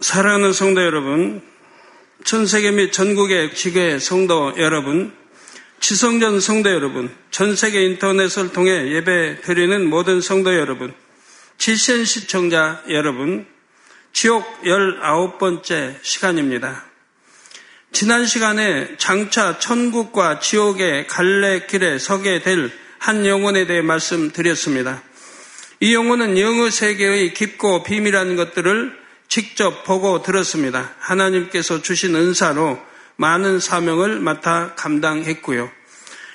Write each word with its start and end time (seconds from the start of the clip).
사랑하는 0.00 0.52
성도 0.52 0.82
여러분, 0.82 1.42
전 2.24 2.46
세계 2.46 2.70
및 2.70 2.92
전국의 2.92 3.54
지교의 3.54 4.00
성도 4.00 4.52
여러분, 4.58 5.12
지성전 5.80 6.40
성도 6.40 6.70
여러분, 6.70 7.14
전 7.30 7.56
세계 7.56 7.84
인터넷을 7.84 8.52
통해 8.52 8.92
예배 8.92 9.40
드리는 9.42 9.88
모든 9.88 10.20
성도 10.20 10.54
여러분, 10.54 10.94
지신 11.58 12.04
시청자 12.04 12.82
여러분, 12.88 13.46
지옥 14.12 14.44
19번째 14.62 15.96
시간입니다. 16.02 16.84
지난 17.92 18.26
시간에 18.26 18.96
장차 18.98 19.58
천국과 19.58 20.40
지옥의 20.40 21.06
갈래길에 21.06 21.98
서게 21.98 22.40
될 22.40 22.86
한 23.06 23.24
영혼에 23.24 23.66
대해 23.66 23.82
말씀드렸습니다. 23.82 25.00
이 25.78 25.94
영혼은 25.94 26.38
영의 26.38 26.72
세계의 26.72 27.34
깊고 27.34 27.84
비밀한 27.84 28.34
것들을 28.34 29.05
직접 29.36 29.84
보고 29.84 30.22
들었습니다. 30.22 30.94
하나님께서 30.98 31.82
주신 31.82 32.14
은사로 32.14 32.80
많은 33.16 33.60
사명을 33.60 34.18
맡아 34.18 34.74
감당했고요. 34.76 35.70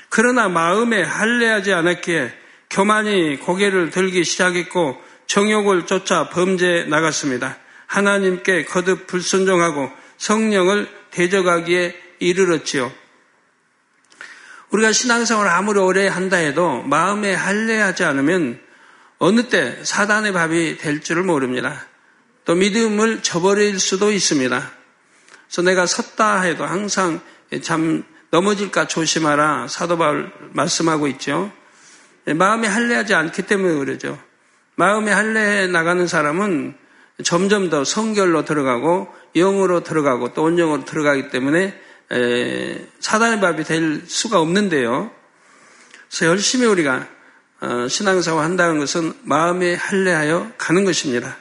그러나 0.10 0.50
마음에 0.50 1.02
할례하지 1.02 1.74
않았기에 1.74 2.32
교만이 2.70 3.38
고개를 3.38 3.90
들기 3.90 4.24
시작했고 4.24 5.02
정욕을 5.26 5.88
쫓아 5.88 6.30
범죄에 6.30 6.84
나갔습니다. 6.84 7.58
하나님께 7.88 8.66
거듭 8.66 9.08
불순종하고 9.08 9.90
성령을 10.20 10.88
대적하기에 11.10 12.00
이르렀지요. 12.20 12.92
우리가 14.70 14.92
신앙생활을 14.92 15.50
아무리 15.50 15.80
오래 15.80 16.08
한다 16.08 16.38
해도 16.38 16.84
마음에 16.84 17.34
할례하지 17.34 18.04
않으면 18.04 18.62
어느 19.18 19.50
때 19.50 19.80
사단의 19.84 20.34
밥이 20.34 20.78
될 20.78 21.02
줄을 21.02 21.24
모릅니다. 21.24 21.88
또 22.46 22.56
믿음을 22.56 23.22
저버릴 23.22 23.80
수도 23.80 24.12
있습니다. 24.12 24.72
그래서 25.46 25.62
내가 25.62 25.86
섰다 25.86 26.42
해도 26.42 26.66
항상 26.66 27.22
참 27.62 28.04
넘어질까 28.32 28.88
조심하라 28.88 29.68
사도 29.68 29.98
바울 29.98 30.32
말씀하고 30.54 31.08
있죠. 31.08 31.52
마음에 32.26 32.68
할례하지 32.68 33.14
않기 33.14 33.44
때문에 33.44 33.76
그러죠. 33.76 34.18
마음에 34.76 35.12
할례해 35.12 35.68
나가는 35.68 36.08
사람은 36.08 36.76
점점 37.24 37.70
더 37.70 37.84
성결로 37.84 38.46
들어가고 38.46 39.14
영으로 39.36 39.84
들어가고 39.84 40.34
또 40.34 40.44
온영으로 40.44 40.86
들어가기 40.86 41.30
때문에 41.30 41.80
사단의 43.00 43.42
밥이 43.42 43.64
될 43.64 44.04
수가 44.08 44.40
없는데요. 44.40 45.12
그래서 46.10 46.26
열심히 46.26 46.66
우리가 46.66 47.08
어, 47.62 47.88
신앙생활 47.88 48.44
한다는 48.44 48.80
것은 48.80 49.14
마음에 49.22 49.76
할례하여 49.76 50.54
가는 50.58 50.84
것입니다. 50.84 51.38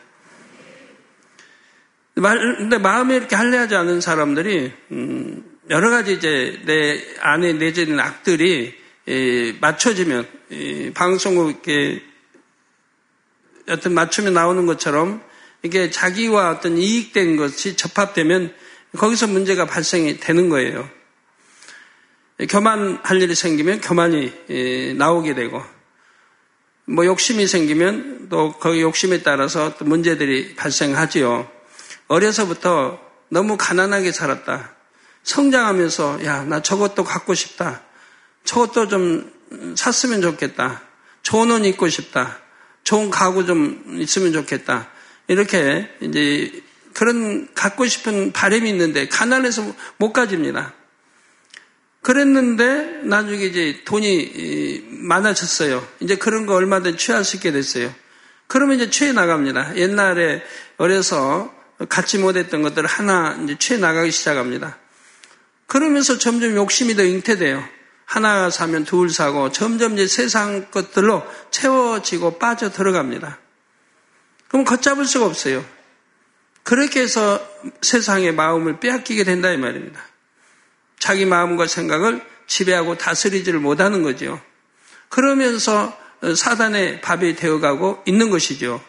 근데 2.14 2.78
마음에 2.78 3.16
이렇게 3.16 3.36
할례하지 3.36 3.74
않은 3.74 4.00
사람들이 4.00 4.72
음, 4.92 5.58
여러 5.70 5.90
가지 5.90 6.14
이제 6.14 6.60
내 6.64 7.02
안에 7.20 7.52
내재된 7.54 7.98
악들이 7.98 8.74
맞춰지면 9.60 10.26
방송국 10.94 11.50
이렇게 11.50 12.02
어떤 13.68 13.94
맞춤에 13.94 14.30
나오는 14.30 14.66
것처럼 14.66 15.22
이게 15.62 15.90
자기와 15.90 16.50
어떤 16.50 16.76
이익된 16.76 17.36
것이 17.36 17.76
접합되면 17.76 18.52
거기서 18.96 19.28
문제가 19.28 19.66
발생이 19.66 20.18
되는 20.18 20.48
거예요. 20.48 20.88
교만할 22.48 23.22
일이 23.22 23.34
생기면 23.34 23.80
교만이 23.80 24.94
나오게 24.96 25.34
되고 25.34 25.62
뭐 26.86 27.04
욕심이 27.06 27.46
생기면 27.46 28.28
또 28.28 28.58
그 28.58 28.80
욕심에 28.80 29.22
따라서 29.22 29.76
또 29.76 29.84
문제들이 29.84 30.54
발생하지요. 30.56 31.59
어려서부터 32.10 33.00
너무 33.28 33.56
가난하게 33.56 34.10
살았다. 34.10 34.74
성장하면서 35.22 36.24
야, 36.24 36.42
나 36.42 36.60
저것도 36.60 37.04
갖고 37.04 37.34
싶다. 37.34 37.82
저것도 38.44 38.88
좀 38.88 39.32
샀으면 39.76 40.20
좋겠다. 40.20 40.82
좋은 41.22 41.52
옷 41.52 41.64
입고 41.64 41.88
싶다. 41.88 42.38
좋은 42.82 43.10
가구 43.10 43.46
좀 43.46 43.84
있으면 44.00 44.32
좋겠다. 44.32 44.88
이렇게 45.28 45.88
이제 46.00 46.50
그런 46.94 47.48
갖고 47.54 47.86
싶은 47.86 48.32
바람이 48.32 48.68
있는데 48.70 49.06
가난해서 49.06 49.72
못 49.96 50.12
가집니다. 50.12 50.74
그랬는데 52.02 53.02
나중에 53.04 53.44
이제 53.44 53.82
돈이 53.84 54.82
많아졌어요. 54.88 55.86
이제 56.00 56.16
그런 56.16 56.46
거 56.46 56.54
얼마든 56.54 56.96
취할 56.96 57.24
수 57.24 57.36
있게 57.36 57.52
됐어요. 57.52 57.94
그러면 58.48 58.76
이제 58.76 58.90
취해 58.90 59.12
나갑니다. 59.12 59.76
옛날에 59.76 60.42
어려서 60.76 61.59
갖지 61.88 62.18
못했던 62.18 62.62
것들을 62.62 62.88
하나 62.88 63.38
이제 63.42 63.56
취해 63.58 63.78
나가기 63.78 64.10
시작합니다. 64.10 64.78
그러면서 65.66 66.18
점점 66.18 66.54
욕심이 66.54 66.94
더 66.94 67.02
잉태돼요. 67.04 67.64
하나 68.04 68.50
사면 68.50 68.84
둘 68.84 69.08
사고 69.10 69.52
점점 69.52 69.94
이제 69.94 70.06
세상 70.06 70.70
것들로 70.70 71.24
채워지고 71.50 72.38
빠져 72.38 72.70
들어갑니다. 72.70 73.38
그럼 74.48 74.64
걷잡을 74.64 75.04
수가 75.04 75.26
없어요. 75.26 75.64
그렇게 76.64 77.00
해서 77.00 77.40
세상의 77.82 78.34
마음을 78.34 78.80
빼앗기게 78.80 79.24
된다 79.24 79.50
이 79.50 79.56
말입니다. 79.56 80.00
자기 80.98 81.24
마음과 81.24 81.66
생각을 81.66 82.20
지배하고 82.46 82.98
다스리지를 82.98 83.60
못하는 83.60 84.02
거죠. 84.02 84.40
그러면서 85.08 85.96
사단의 86.36 87.00
밥이 87.00 87.36
되어가고 87.36 88.02
있는 88.06 88.30
것이죠. 88.30 88.82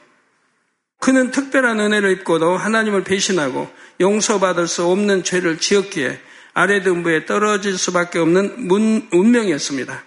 그는 1.01 1.31
특별한 1.31 1.79
은혜를 1.79 2.11
입고도 2.11 2.57
하나님을 2.57 3.03
배신하고 3.03 3.67
용서받을 3.99 4.67
수 4.67 4.85
없는 4.85 5.23
죄를 5.23 5.57
지었기에 5.57 6.19
아래 6.53 6.83
등부에 6.83 7.25
떨어질 7.25 7.75
수밖에 7.75 8.19
없는 8.19 8.67
문, 8.67 9.09
운명이었습니다. 9.11 10.03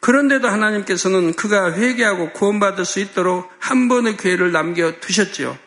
그런데도 0.00 0.48
하나님께서는 0.48 1.34
그가 1.34 1.74
회개하고 1.74 2.32
구원받을 2.32 2.86
수 2.86 3.00
있도록 3.00 3.50
한 3.58 3.88
번의 3.88 4.16
기회를 4.16 4.50
남겨 4.50 4.98
두셨지요. 4.98 5.58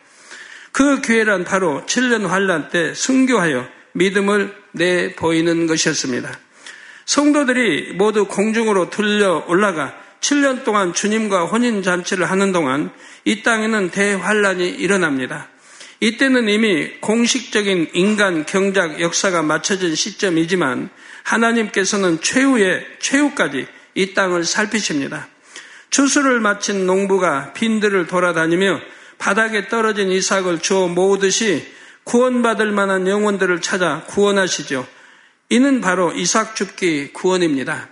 그 0.72 1.00
기회란 1.00 1.44
바로 1.44 1.84
7년 1.86 2.26
환란 2.26 2.68
때 2.68 2.94
순교하여 2.94 3.68
믿음을 3.92 4.52
내 4.72 5.14
보이는 5.14 5.68
것이었습니다. 5.68 6.36
성도들이 7.06 7.92
모두 7.92 8.26
공중으로 8.26 8.90
들려 8.90 9.44
올라가 9.46 9.94
7년 10.24 10.64
동안 10.64 10.94
주님과 10.94 11.44
혼인 11.44 11.82
잔치를 11.82 12.30
하는 12.30 12.50
동안 12.50 12.90
이 13.26 13.42
땅에는 13.42 13.90
대환란이 13.90 14.66
일어납니다. 14.70 15.50
이때는 16.00 16.48
이미 16.48 16.92
공식적인 17.00 17.90
인간 17.92 18.46
경작 18.46 19.00
역사가 19.00 19.42
맞춰진 19.42 19.94
시점이지만 19.94 20.88
하나님께서는 21.24 22.22
최후의 22.22 22.86
최후까지 23.00 23.66
이 23.94 24.14
땅을 24.14 24.44
살피십니다. 24.44 25.28
추수를 25.90 26.40
마친 26.40 26.86
농부가 26.86 27.52
빈들을 27.52 28.06
돌아다니며 28.06 28.80
바닥에 29.18 29.68
떨어진 29.68 30.10
이삭을 30.10 30.60
주워 30.60 30.88
모으듯이 30.88 31.66
구원받을 32.04 32.72
만한 32.72 33.06
영혼들을 33.06 33.60
찾아 33.60 34.04
구원하시죠. 34.08 34.86
이는 35.50 35.82
바로 35.82 36.12
이삭 36.12 36.56
죽기 36.56 37.12
구원입니다. 37.12 37.88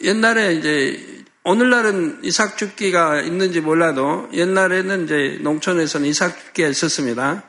옛날에 0.00 0.54
이제 0.54 1.17
오늘날은 1.48 2.18
이삭 2.24 2.58
죽기가 2.58 3.22
있는지 3.22 3.62
몰라도 3.62 4.28
옛날에는 4.34 5.04
이제 5.04 5.38
농촌에서는 5.40 6.06
이삭 6.06 6.38
죽기가 6.38 6.68
있었습니다. 6.68 7.42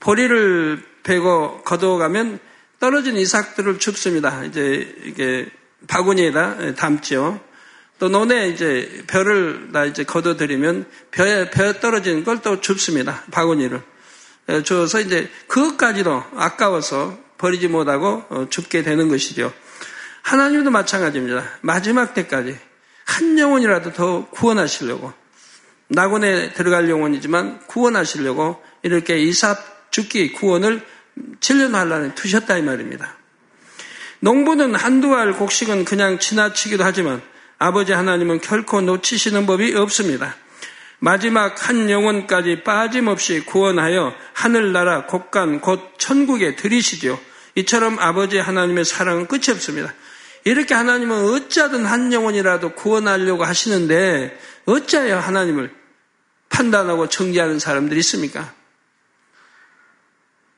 보리를 0.00 0.82
베고 1.04 1.62
걷어가면 1.62 2.40
떨어진 2.80 3.16
이삭들을 3.16 3.78
줍습니다. 3.78 4.42
이제 4.42 4.92
이게 5.04 5.48
바구니에다 5.86 6.74
담죠. 6.74 7.38
또 8.00 8.08
논에 8.08 8.48
이제 8.48 9.04
벼를 9.06 9.70
다 9.72 9.84
이제 9.84 10.02
걷어들이면 10.02 10.86
벼에 11.12 11.50
벼 11.50 11.74
떨어진 11.74 12.24
걸또 12.24 12.60
줍습니다. 12.60 13.22
바구니를 13.30 13.80
줘서 14.64 14.98
이제 14.98 15.30
그것까지도 15.46 16.24
아까워서 16.34 17.16
버리지 17.38 17.68
못하고 17.68 18.24
어, 18.30 18.46
줍게 18.50 18.82
되는 18.82 19.08
것이죠. 19.08 19.52
하나님도 20.22 20.72
마찬가지입니다. 20.72 21.44
마지막 21.60 22.14
때까지 22.14 22.66
한 23.08 23.38
영혼이라도 23.38 23.94
더 23.94 24.28
구원하시려고 24.28 25.14
낙원에 25.88 26.52
들어갈 26.52 26.90
영혼이지만 26.90 27.60
구원하시려고 27.66 28.62
이렇게 28.82 29.18
이삭 29.18 29.90
죽기 29.90 30.32
구원을 30.32 30.82
7년 31.40 31.72
환란에 31.72 32.14
두셨다 32.14 32.58
이 32.58 32.62
말입니다. 32.62 33.16
농부는 34.20 34.74
한두 34.74 35.14
알 35.14 35.32
곡식은 35.32 35.86
그냥 35.86 36.18
지나치기도 36.18 36.84
하지만 36.84 37.22
아버지 37.58 37.92
하나님은 37.92 38.42
결코 38.42 38.82
놓치시는 38.82 39.46
법이 39.46 39.74
없습니다. 39.74 40.36
마지막 40.98 41.66
한 41.66 41.88
영혼까지 41.88 42.62
빠짐없이 42.62 43.46
구원하여 43.46 44.14
하늘나라 44.34 45.06
곳간 45.06 45.60
곧 45.60 45.94
천국에 45.96 46.56
들이시죠. 46.56 47.18
이처럼 47.54 47.98
아버지 48.00 48.36
하나님의 48.36 48.84
사랑은 48.84 49.28
끝이 49.28 49.44
없습니다. 49.50 49.94
이렇게 50.44 50.74
하나님은 50.74 51.34
어찌하든 51.34 51.84
한 51.84 52.12
영혼이라도 52.12 52.74
구원하려고 52.74 53.44
하시는데 53.44 54.38
어찌하여 54.66 55.18
하나님을 55.18 55.74
판단하고 56.48 57.08
정지하는 57.08 57.58
사람들이 57.58 58.00
있습니까? 58.00 58.52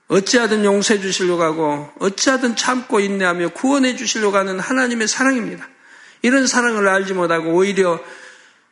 어찌하든 0.08 0.64
용서해 0.64 1.00
주시려고 1.00 1.42
하고 1.42 1.90
어찌하든 2.00 2.56
참고 2.56 2.98
인내하며 2.98 3.50
구원해 3.50 3.94
주시려고 3.94 4.36
하는 4.36 4.58
하나님의 4.58 5.06
사랑입니다. 5.06 5.68
이런 6.22 6.46
사랑을 6.46 6.88
알지 6.88 7.14
못하고 7.14 7.52
오히려 7.52 8.00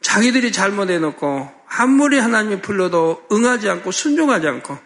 자기들이 0.00 0.52
잘못해 0.52 0.98
놓고 0.98 1.50
아무리 1.68 2.18
하나님이 2.18 2.60
불러도 2.60 3.26
응하지 3.30 3.68
않고 3.68 3.92
순종하지 3.92 4.48
않고 4.48 4.78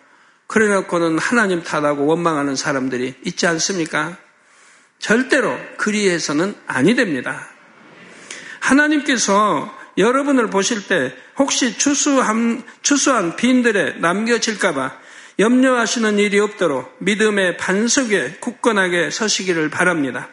그래 0.46 0.68
놓고는 0.68 1.18
하나님 1.18 1.62
탓하고 1.62 2.04
원망하는 2.04 2.56
사람들이 2.56 3.14
있지 3.24 3.46
않습니까? 3.46 4.18
절대로 5.02 5.58
그리해서는 5.78 6.54
아니 6.66 6.94
됩니다. 6.94 7.48
하나님께서 8.60 9.76
여러분을 9.98 10.48
보실 10.48 10.86
때 10.86 11.12
혹시 11.36 11.76
추수한, 11.76 12.62
추수한 12.82 13.34
빈들에 13.34 13.96
남겨질까봐 13.98 14.92
염려하시는 15.40 16.18
일이 16.18 16.38
없도록 16.38 16.96
믿음의 17.00 17.56
반석에 17.56 18.36
굳건하게 18.38 19.10
서시기를 19.10 19.70
바랍니다. 19.70 20.28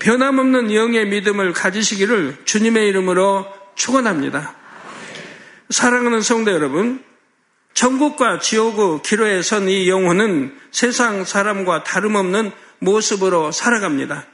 변함없는 0.00 0.74
영의 0.74 1.06
믿음을 1.06 1.52
가지시기를 1.52 2.38
주님의 2.44 2.88
이름으로 2.88 3.46
축원합니다. 3.76 4.56
사랑하는 5.70 6.20
성도 6.20 6.50
여러분, 6.50 7.02
천국과 7.74 8.40
지옥의 8.40 9.02
기로에 9.02 9.40
선 9.42 9.68
이 9.68 9.88
영혼은 9.88 10.58
세상 10.72 11.24
사람과 11.24 11.84
다름없는 11.84 12.50
모습으로 12.84 13.52
살아갑니다. 13.52 14.26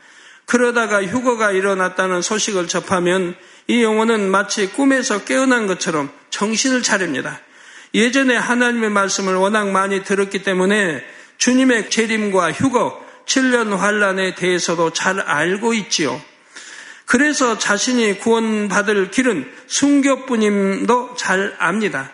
그러다가 0.44 1.02
휴거가 1.02 1.52
일어났다는 1.52 2.22
소식을 2.22 2.68
접하면 2.68 3.36
이 3.68 3.82
영혼은 3.82 4.30
마치 4.30 4.66
꿈에서 4.66 5.24
깨어난 5.24 5.66
것처럼 5.68 6.10
정신을 6.30 6.82
차립니다. 6.82 7.40
예전에 7.94 8.36
하나님의 8.36 8.90
말씀을 8.90 9.34
워낙 9.36 9.70
많이 9.70 10.02
들었기 10.02 10.42
때문에 10.42 11.04
주님의 11.38 11.90
재림과 11.90 12.52
휴거, 12.52 13.00
7년 13.26 13.76
환란에 13.76 14.34
대해서도 14.34 14.92
잘 14.92 15.20
알고 15.20 15.74
있지요. 15.74 16.20
그래서 17.06 17.58
자신이 17.58 18.18
구원받을 18.18 19.10
길은 19.10 19.50
순교뿐임도 19.66 21.14
잘 21.16 21.56
압니다. 21.58 22.12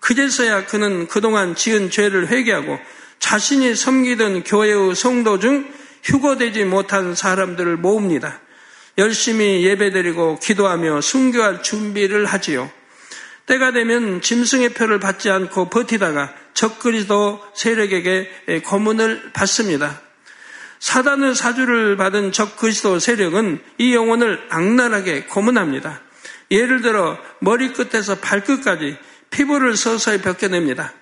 그제서야 0.00 0.66
그는 0.66 1.08
그동안 1.08 1.54
지은 1.54 1.90
죄를 1.90 2.28
회개하고 2.28 2.78
자신이 3.18 3.74
섬기던 3.74 4.44
교회의 4.44 4.94
성도 4.94 5.38
중 5.38 5.68
휴거되지 6.04 6.64
못한 6.64 7.14
사람들을 7.14 7.76
모읍니다. 7.76 8.40
열심히 8.98 9.64
예배드리고 9.64 10.38
기도하며 10.38 11.00
순교할 11.00 11.62
준비를 11.62 12.24
하지요. 12.26 12.70
때가 13.46 13.72
되면 13.72 14.20
짐승의 14.20 14.70
표를 14.70 14.98
받지 14.98 15.30
않고 15.30 15.68
버티다가 15.70 16.34
적그리도 16.54 17.40
세력에게 17.54 18.62
고문을 18.64 19.32
받습니다. 19.32 20.00
사단의 20.78 21.34
사주를 21.34 21.96
받은 21.96 22.32
적그리스도 22.32 22.98
세력은 22.98 23.60
이 23.78 23.94
영혼을 23.94 24.44
악랄하게 24.50 25.24
고문합니다. 25.24 26.00
예를 26.50 26.82
들어 26.82 27.18
머리끝에서 27.40 28.16
발끝까지 28.16 28.96
피부를 29.30 29.76
서서히 29.76 30.20
벗겨냅니다. 30.20 30.92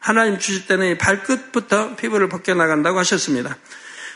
하나님 0.00 0.38
주실 0.38 0.66
때는 0.66 0.98
발끝부터 0.98 1.96
피부를 1.96 2.28
벗겨나간다고 2.28 2.98
하셨습니다. 2.98 3.56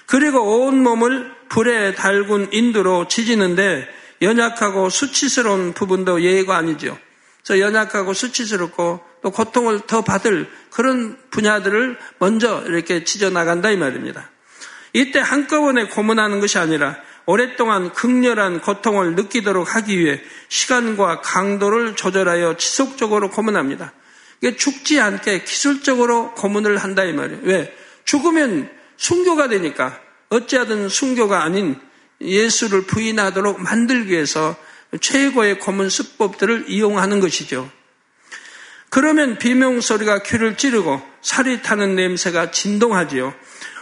그리고 0.06 0.66
온 0.66 0.82
몸을 0.82 1.30
불에 1.48 1.94
달군 1.94 2.48
인두로 2.52 3.08
지지는데 3.08 3.88
연약하고 4.22 4.88
수치스러운 4.88 5.72
부분도 5.72 6.22
예의가 6.22 6.56
아니죠. 6.56 6.98
그래서 7.44 7.60
연약하고 7.60 8.14
수치스럽고 8.14 9.00
또 9.22 9.30
고통을 9.30 9.80
더 9.86 10.02
받을 10.02 10.50
그런 10.70 11.18
분야들을 11.30 11.98
먼저 12.18 12.62
이렇게 12.66 13.04
찢어 13.04 13.30
나간다 13.30 13.70
이 13.70 13.76
말입니다. 13.76 14.30
이때 14.92 15.18
한꺼번에 15.18 15.88
고문하는 15.88 16.40
것이 16.40 16.58
아니라 16.58 16.96
오랫동안 17.26 17.92
극렬한 17.92 18.60
고통을 18.60 19.14
느끼도록 19.14 19.74
하기 19.74 19.98
위해 19.98 20.20
시간과 20.48 21.20
강도를 21.20 21.96
조절하여 21.96 22.56
지속적으로 22.56 23.30
고문합니다. 23.30 23.92
죽지 24.52 25.00
않게 25.00 25.44
기술적으로 25.44 26.34
고문을 26.34 26.78
한다 26.78 27.04
이 27.04 27.12
말이에요. 27.12 27.40
왜? 27.44 27.74
죽으면 28.04 28.70
순교가 28.96 29.48
되니까 29.48 29.98
어찌하든 30.28 30.88
순교가 30.88 31.42
아닌 31.42 31.76
예수를 32.20 32.82
부인하도록 32.82 33.60
만들기 33.60 34.12
위해서 34.12 34.56
최고의 35.00 35.58
고문 35.58 35.88
수법들을 35.88 36.66
이용하는 36.68 37.20
것이죠. 37.20 37.70
그러면 38.90 39.38
비명소리가 39.38 40.22
귀를 40.22 40.56
찌르고 40.56 41.02
살이 41.20 41.62
타는 41.62 41.96
냄새가 41.96 42.52
진동하지요. 42.52 43.34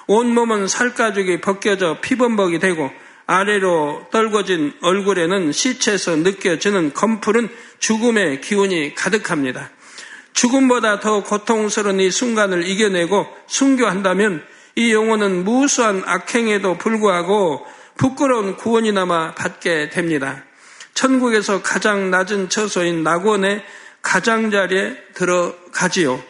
온몸은 0.07 0.69
살가죽이 0.69 1.41
벗겨져 1.41 1.99
피범벅이 2.01 2.59
되고 2.59 2.91
아래로 3.27 4.09
떨궈진 4.11 4.73
얼굴에는 4.81 5.53
시체에서 5.53 6.17
느껴지는 6.17 6.93
검푸른 6.93 7.49
죽음의 7.79 8.41
기운이 8.41 8.95
가득합니다. 8.95 9.71
죽음보다 10.33 11.01
더 11.01 11.23
고통스러운 11.23 12.01
이 12.01 12.11
순간을 12.11 12.67
이겨내고 12.67 13.27
순교한다면 13.47 14.45
이 14.77 14.93
영혼은 14.93 15.45
무수한 15.45 16.03
악행에도 16.07 16.79
불구하고 16.79 17.67
부끄러운 17.97 18.57
구원이나마 18.57 19.35
받게 19.35 19.91
됩니다. 19.91 20.45
천국에서 20.95 21.63
가장 21.63 22.11
낮은 22.11 22.49
처소인 22.49 23.03
낙원의 23.03 23.65
가장자리에 24.03 24.97
들어가지요. 25.15 26.23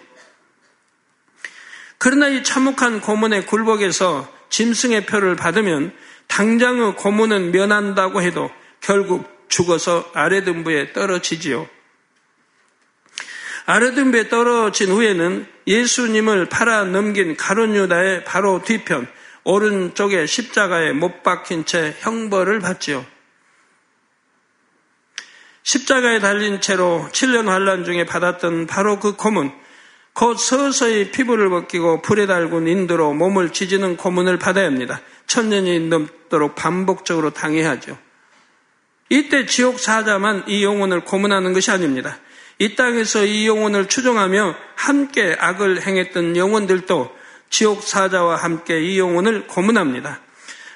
그러나 1.98 2.28
이 2.28 2.42
참혹한 2.42 3.00
고문의 3.00 3.46
굴복에서 3.46 4.28
짐승의 4.50 5.06
표를 5.06 5.36
받으면 5.36 5.94
당장의 6.26 6.96
고문은 6.96 7.52
면한다고 7.52 8.22
해도 8.22 8.50
결국 8.80 9.46
죽어서 9.48 10.10
아래등부에 10.12 10.92
떨어지지요. 10.92 11.68
아르든베 13.66 14.28
떨어진 14.28 14.90
후에는 14.90 15.46
예수님을 15.66 16.46
팔아 16.46 16.84
넘긴 16.84 17.36
가론유다의 17.36 18.24
바로 18.24 18.62
뒤편 18.62 19.06
오른쪽에 19.44 20.26
십자가에 20.26 20.92
못 20.92 21.22
박힌 21.22 21.64
채 21.64 21.94
형벌을 22.00 22.60
받지요. 22.60 23.04
십자가에 25.62 26.18
달린 26.18 26.60
채로 26.60 27.08
7년 27.12 27.46
환란 27.46 27.84
중에 27.84 28.04
받았던 28.04 28.66
바로 28.66 28.98
그 28.98 29.14
고문, 29.14 29.52
곧 30.12 30.36
서서히 30.36 31.10
피부를 31.10 31.48
벗기고 31.48 32.02
불에 32.02 32.26
달군 32.26 32.66
인도로 32.66 33.14
몸을 33.14 33.50
지지는 33.50 33.96
고문을 33.96 34.38
받아야 34.38 34.66
합니다. 34.66 35.00
천년이 35.26 35.88
넘도록 35.88 36.54
반복적으로 36.54 37.30
당해야 37.30 37.70
하죠. 37.70 37.96
이때 39.08 39.46
지옥 39.46 39.78
사자만 39.78 40.44
이 40.48 40.64
영혼을 40.64 41.00
고문하는 41.00 41.52
것이 41.52 41.70
아닙니다. 41.70 42.18
이 42.62 42.76
땅에서 42.76 43.24
이 43.24 43.48
영혼을 43.48 43.88
추종하며 43.88 44.54
함께 44.76 45.34
악을 45.36 45.84
행했던 45.84 46.36
영혼들도 46.36 47.12
지옥 47.50 47.82
사자와 47.82 48.36
함께 48.36 48.80
이 48.80 49.00
영혼을 49.00 49.48
고문합니다. 49.48 50.20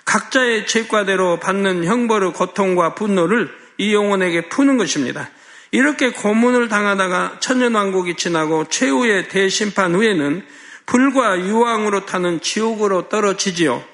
각자의 0.05 0.67
죄과대로 0.67 1.39
받는 1.39 1.85
형벌의 1.85 2.33
고통과 2.33 2.97
분노를 2.97 3.55
이 3.79 3.95
영혼에게 3.95 4.49
푸는 4.49 4.79
것입니다. 4.79 5.31
이렇게 5.71 6.11
고문을 6.11 6.69
당하다가 6.69 7.37
천년왕국이 7.39 8.17
지나고 8.17 8.65
최후의 8.69 9.29
대심판 9.29 9.95
후에는 9.95 10.45
불과 10.87 11.39
유황으로 11.39 12.05
타는 12.05 12.41
지옥으로 12.41 13.09
떨어지지요. 13.09 13.85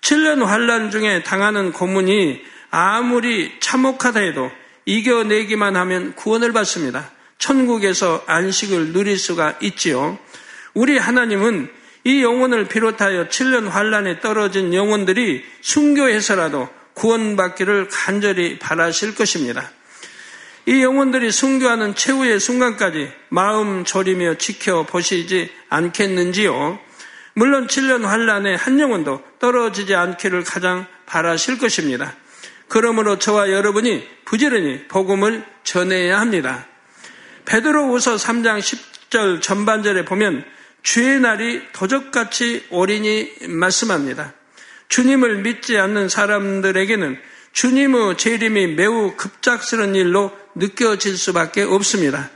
7년 0.00 0.44
환란 0.44 0.90
중에 0.90 1.22
당하는 1.22 1.70
고문이 1.70 2.42
아무리 2.72 3.52
참혹하다 3.60 4.18
해도 4.18 4.50
이겨내기만 4.84 5.76
하면 5.76 6.16
구원을 6.16 6.52
받습니다. 6.52 7.19
천국에서 7.40 8.22
안식을 8.26 8.92
누릴 8.92 9.18
수가 9.18 9.56
있지요. 9.60 10.18
우리 10.74 10.96
하나님은 10.96 11.68
이 12.04 12.22
영혼을 12.22 12.66
비롯하여 12.66 13.28
7년 13.28 13.68
환란에 13.68 14.20
떨어진 14.20 14.72
영혼들이 14.72 15.44
순교해서라도 15.60 16.68
구원받기를 16.94 17.88
간절히 17.90 18.58
바라실 18.58 19.14
것입니다. 19.14 19.70
이 20.66 20.82
영혼들이 20.82 21.30
순교하는 21.32 21.94
최후의 21.94 22.38
순간까지 22.38 23.10
마음 23.30 23.84
졸이며 23.84 24.36
지켜보시지 24.36 25.50
않겠는지요? 25.68 26.78
물론 27.34 27.66
7년 27.66 28.02
환란에 28.02 28.54
한 28.54 28.78
영혼도 28.78 29.22
떨어지지 29.38 29.94
않기를 29.94 30.44
가장 30.44 30.86
바라실 31.06 31.58
것입니다. 31.58 32.14
그러므로 32.68 33.18
저와 33.18 33.50
여러분이 33.50 34.06
부지런히 34.24 34.86
복음을 34.88 35.44
전해야 35.64 36.20
합니다. 36.20 36.66
베드로우서 37.50 38.14
3장 38.14 38.60
10절 38.60 39.42
전반절에 39.42 40.04
보면 40.04 40.44
주의 40.84 41.18
날이 41.18 41.60
도적같이 41.72 42.64
오리니 42.70 43.48
말씀합니다. 43.48 44.34
주님을 44.88 45.38
믿지 45.38 45.76
않는 45.76 46.08
사람들에게는 46.08 47.18
주님의 47.52 48.18
재림이 48.18 48.68
매우 48.74 49.16
급작스러운 49.16 49.96
일로 49.96 50.30
느껴질 50.54 51.18
수밖에 51.18 51.62
없습니다. 51.62 52.30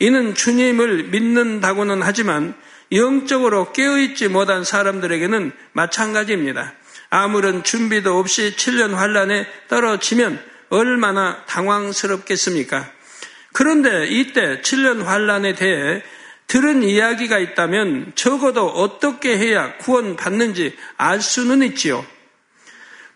이는 0.00 0.34
주님을 0.34 1.04
믿는다고는 1.04 2.02
하지만 2.02 2.54
영적으로 2.90 3.72
깨어있지 3.72 4.26
못한 4.26 4.64
사람들에게는 4.64 5.52
마찬가지입니다. 5.70 6.74
아무런 7.10 7.62
준비도 7.62 8.18
없이 8.18 8.54
7년 8.56 8.94
환란에 8.94 9.46
떨어지면 9.68 10.42
얼마나 10.70 11.44
당황스럽겠습니까? 11.46 12.97
그런데 13.52 14.06
이때 14.06 14.60
7년 14.60 15.04
환란에 15.04 15.54
대해 15.54 16.02
들은 16.46 16.82
이야기가 16.82 17.38
있다면 17.38 18.12
적어도 18.14 18.66
어떻게 18.66 19.36
해야 19.36 19.76
구원받는지 19.78 20.76
알 20.96 21.20
수는 21.20 21.62
있지요. 21.62 22.04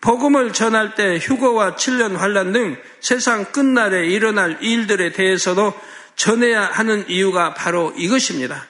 복음을 0.01 0.53
전할 0.53 0.95
때 0.95 1.17
휴거와 1.17 1.75
7년 1.75 2.17
환란 2.17 2.51
등 2.51 2.77
세상 2.99 3.45
끝날에 3.45 4.05
일어날 4.07 4.57
일들에 4.61 5.13
대해서도 5.13 5.73
전해야 6.15 6.61
하는 6.65 7.09
이유가 7.09 7.53
바로 7.53 7.93
이것입니다. 7.97 8.67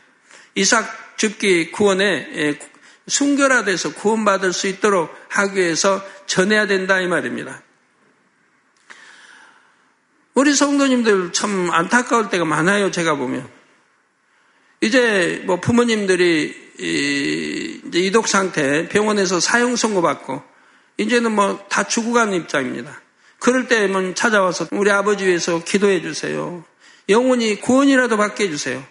이삭 0.56 1.18
죽기 1.18 1.72
구원에 1.72 2.58
순결화돼서 3.08 3.94
구원받을 3.94 4.54
수 4.54 4.68
있도록 4.68 5.14
하기 5.30 5.60
위해서 5.60 6.02
전해야 6.26 6.68
된다 6.68 7.02
이 7.02 7.08
말입니다. 7.08 7.62
우리 10.34 10.54
성도님들 10.54 11.32
참 11.32 11.70
안타까울 11.72 12.30
때가 12.30 12.46
많아요. 12.46 12.92
제가 12.92 13.16
보면 13.16 13.48
이제 14.82 15.42
뭐 15.46 15.60
부모님들이 15.60 16.64
이제 16.78 18.00
이독 18.00 18.28
상태 18.28 18.90
병원에서 18.90 19.40
사형 19.40 19.76
선고 19.76 20.02
받고 20.02 20.42
이제는 20.98 21.32
뭐 21.32 21.68
다 21.70 21.84
죽어가는 21.84 22.34
입장입니다. 22.34 23.02
그럴 23.40 23.68
때면 23.68 24.16
찾아와서 24.16 24.68
우리 24.72 24.90
아버지 24.92 25.26
위해서 25.26 25.64
기도해 25.64 26.02
주세요. 26.02 26.64
영원히 27.10 27.60
구원이라도 27.60 28.16
받게 28.18 28.46
해주세요. 28.46 28.84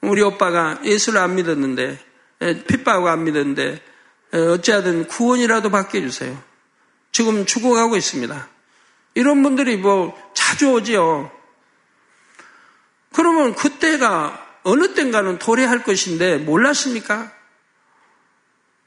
우리 0.00 0.22
오빠가 0.22 0.78
예수를 0.84 1.20
안 1.20 1.34
믿었는데 1.34 1.98
핍박하고 2.68 3.08
안 3.08 3.24
믿었는데 3.24 3.82
어찌하든 4.32 5.08
구원이라도 5.08 5.70
받게 5.70 5.98
해주세요. 5.98 6.40
지금 7.10 7.46
죽어가고 7.46 7.96
있습니다. 7.96 8.48
이런 9.18 9.42
분들이 9.42 9.76
뭐 9.76 10.16
자주 10.32 10.70
오지요. 10.70 11.28
그러면 13.12 13.56
그때가 13.56 14.60
어느 14.62 14.94
땐가는 14.94 15.40
도래할 15.40 15.82
것인데 15.82 16.36
몰랐습니까? 16.36 17.32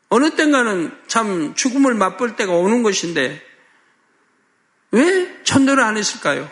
어느 0.07 0.33
땐가는 0.33 0.97
참 1.07 1.53
죽음을 1.53 1.95
맛볼 1.95 2.37
때가 2.37 2.53
오는 2.53 2.81
것인데 2.81 3.45
왜 4.91 5.43
전도를 5.43 5.83
안 5.83 5.97
했을까요? 5.97 6.49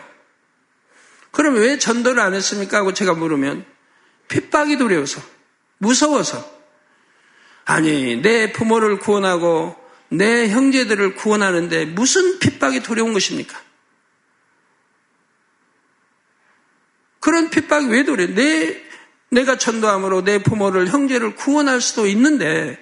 그럼 1.30 1.54
왜 1.54 1.78
전도를 1.78 2.20
안 2.20 2.34
했습니까? 2.34 2.76
하고 2.76 2.92
제가 2.92 3.14
물으면 3.14 3.64
핍박이 4.28 4.76
두려워서 4.76 5.22
무서워서 5.78 6.44
아니 7.64 8.20
내 8.20 8.52
부모를 8.52 8.98
구원하고 8.98 9.74
내 10.10 10.50
형제들을 10.50 11.14
구원하는데 11.14 11.86
무슨 11.86 12.38
핍박이 12.40 12.80
두려운 12.80 13.14
것입니까? 13.14 13.69
그런 17.20 17.50
핍박이 17.50 17.86
왜 17.86 18.04
두려워? 18.04 18.34
내 18.34 18.82
내가 19.30 19.56
전도함으로 19.56 20.24
내 20.24 20.42
부모를 20.42 20.88
형제를 20.88 21.36
구원할 21.36 21.80
수도 21.80 22.06
있는데 22.06 22.78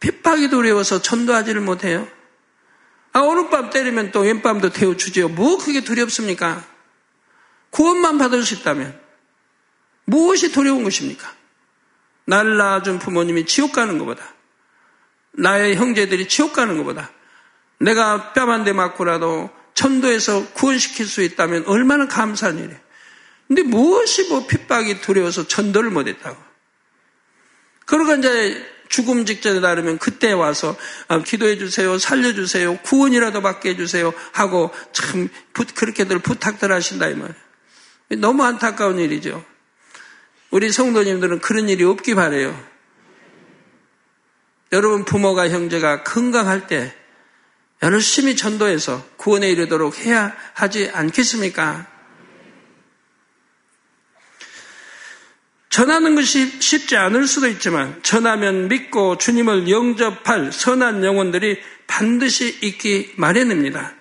핍박이 0.00 0.48
두려워서 0.48 1.00
전도하지를 1.00 1.60
못해요. 1.60 2.08
아 3.12 3.20
오늘 3.20 3.50
밤 3.50 3.70
때리면 3.70 4.10
또 4.10 4.20
왼밤도 4.20 4.70
태워주지요. 4.70 5.28
뭐 5.28 5.58
그게 5.58 5.82
두렵습니까? 5.82 6.64
구원만 7.70 8.18
받을 8.18 8.42
수 8.42 8.54
있다면 8.54 8.98
무엇이 10.04 10.50
두려운 10.50 10.82
것입니까? 10.82 11.32
나를 12.24 12.56
낳아준 12.56 12.98
부모님이 12.98 13.46
지옥 13.46 13.72
가는 13.72 13.98
것보다 13.98 14.24
나의 15.32 15.76
형제들이 15.76 16.28
지옥 16.28 16.52
가는 16.52 16.76
것보다 16.78 17.10
내가 17.78 18.32
뺨 18.32 18.48
한 18.50 18.64
대 18.64 18.72
맞고라도 18.72 19.50
천도에서 19.74 20.52
구원시킬 20.52 21.06
수 21.06 21.22
있다면 21.22 21.64
얼마나 21.66 22.06
감사한 22.06 22.58
일이에요. 22.58 22.81
근데 23.52 23.64
무엇이 23.64 24.28
뭐 24.30 24.46
핍박이 24.46 25.02
두려워서 25.02 25.46
전도를 25.46 25.90
못했다고. 25.90 26.42
그러고 27.84 28.14
이제 28.14 28.66
죽음 28.88 29.26
직전에 29.26 29.60
나르면 29.60 29.98
그때 29.98 30.32
와서 30.32 30.74
아, 31.06 31.22
기도해 31.22 31.58
주세요, 31.58 31.98
살려 31.98 32.32
주세요, 32.32 32.78
구원이라도 32.78 33.42
받게 33.42 33.70
해 33.70 33.76
주세요 33.76 34.14
하고 34.32 34.70
참 34.92 35.28
그렇게들 35.52 36.20
부탁들 36.20 36.72
하신다 36.72 37.08
이 37.08 37.14
말이에요. 37.14 37.34
너무 38.20 38.42
안타까운 38.42 38.98
일이죠. 38.98 39.44
우리 40.50 40.72
성도님들은 40.72 41.40
그런 41.40 41.68
일이 41.68 41.84
없기 41.84 42.14
바래요. 42.14 42.58
여러분 44.72 45.04
부모가 45.04 45.50
형제가 45.50 46.04
건강할 46.04 46.68
때 46.68 46.96
열심히 47.82 48.34
전도해서 48.34 49.06
구원에 49.18 49.50
이르도록 49.50 49.98
해야 49.98 50.34
하지 50.54 50.88
않겠습니까? 50.90 51.91
전하는 55.72 56.14
것이 56.14 56.60
쉽지 56.60 56.98
않을 56.98 57.26
수도 57.26 57.48
있지만 57.48 57.98
전하면 58.02 58.68
믿고 58.68 59.16
주님을 59.16 59.70
영접할 59.70 60.52
선한 60.52 61.02
영혼들이 61.02 61.58
반드시 61.86 62.58
있기 62.60 63.14
마련입니다. 63.16 63.94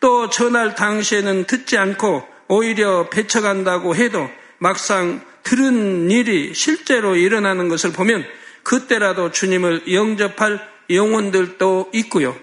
또 0.00 0.28
전할 0.28 0.74
당시에는 0.74 1.44
듣지 1.44 1.78
않고 1.78 2.26
오히려 2.48 3.08
배쳐간다고 3.08 3.94
해도 3.94 4.28
막상 4.58 5.24
들은 5.44 6.10
일이 6.10 6.52
실제로 6.54 7.14
일어나는 7.14 7.68
것을 7.68 7.92
보면 7.92 8.24
그때라도 8.64 9.30
주님을 9.30 9.92
영접할 9.92 10.58
영혼들도 10.90 11.90
있고요. 11.94 12.36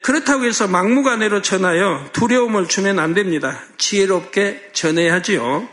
그렇다고 0.00 0.46
해서 0.46 0.66
막무가내로 0.66 1.42
전하여 1.42 2.08
두려움을 2.14 2.68
주면 2.68 3.00
안 3.00 3.12
됩니다. 3.12 3.60
지혜롭게 3.76 4.70
전해야지요. 4.72 5.68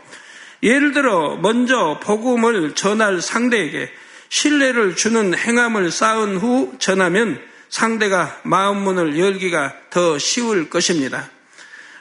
예를 0.62 0.92
들어 0.92 1.36
먼저 1.36 2.00
복음을 2.02 2.74
전할 2.74 3.20
상대에게 3.20 3.90
신뢰를 4.28 4.96
주는 4.96 5.36
행함을 5.36 5.90
쌓은 5.90 6.36
후 6.36 6.74
전하면 6.78 7.40
상대가 7.68 8.38
마음 8.42 8.78
문을 8.78 9.18
열기가 9.18 9.74
더 9.90 10.18
쉬울 10.18 10.70
것입니다. 10.70 11.30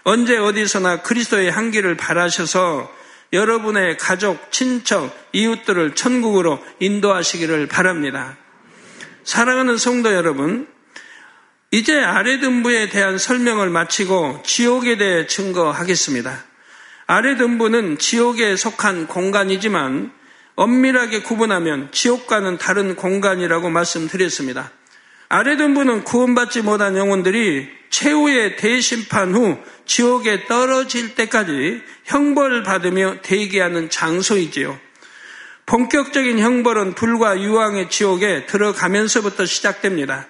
언제 0.03 0.37
어디서나 0.37 1.01
그리스도의 1.01 1.51
한기를 1.51 1.97
바라셔서 1.97 2.93
여러분의 3.33 3.97
가족, 3.97 4.51
친척, 4.51 5.13
이웃들을 5.33 5.95
천국으로 5.95 6.63
인도하시기를 6.79 7.67
바랍니다. 7.67 8.37
사랑하는 9.23 9.77
성도 9.77 10.13
여러분, 10.13 10.67
이제 11.71 11.99
아래등부에 11.99 12.89
대한 12.89 13.17
설명을 13.17 13.69
마치고 13.69 14.43
지옥에 14.45 14.97
대해 14.97 15.27
증거하겠습니다. 15.27 16.45
아래 17.07 17.37
등부는 17.37 17.99
지옥에 17.99 18.55
속한 18.55 19.07
공간이지만 19.07 20.11
엄밀하게 20.55 21.21
구분하면 21.21 21.89
지옥과는 21.91 22.57
다른 22.57 22.95
공간이라고 22.95 23.69
말씀드렸습니다. 23.69 24.71
아래 25.29 25.57
등부는 25.57 26.03
구원받지 26.03 26.61
못한 26.61 26.97
영혼들이 26.97 27.67
최후의 27.89 28.57
대심판 28.57 29.35
후 29.35 29.57
지옥에 29.85 30.45
떨어질 30.45 31.13
때까지 31.15 31.81
형벌을 32.05 32.63
받으며 32.63 33.17
대기하는 33.21 33.89
장소이지요. 33.89 34.79
본격적인 35.67 36.39
형벌은 36.39 36.93
불과 36.93 37.39
유황의 37.39 37.89
지옥에 37.89 38.45
들어가면서부터 38.45 39.45
시작됩니다. 39.45 40.27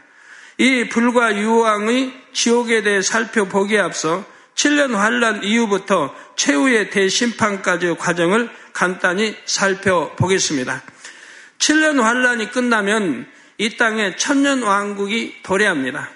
이 0.58 0.88
불과 0.90 1.36
유황의 1.36 2.14
지옥에 2.34 2.84
대해 2.84 3.02
살펴보기에 3.02 3.80
앞서 3.80 4.26
7년 4.56 4.94
환란 4.94 5.44
이후부터 5.44 6.16
최후의 6.36 6.90
대심판까지의 6.90 7.98
과정을 7.98 8.50
간단히 8.74 9.36
살펴보겠습니다. 9.46 10.82
7년 11.60 12.02
환란이 12.02 12.52
끝나면 12.52 13.28
이 13.58 13.78
땅에 13.78 14.16
천년 14.16 14.64
왕국이 14.64 15.44
도래합니다. 15.44 16.10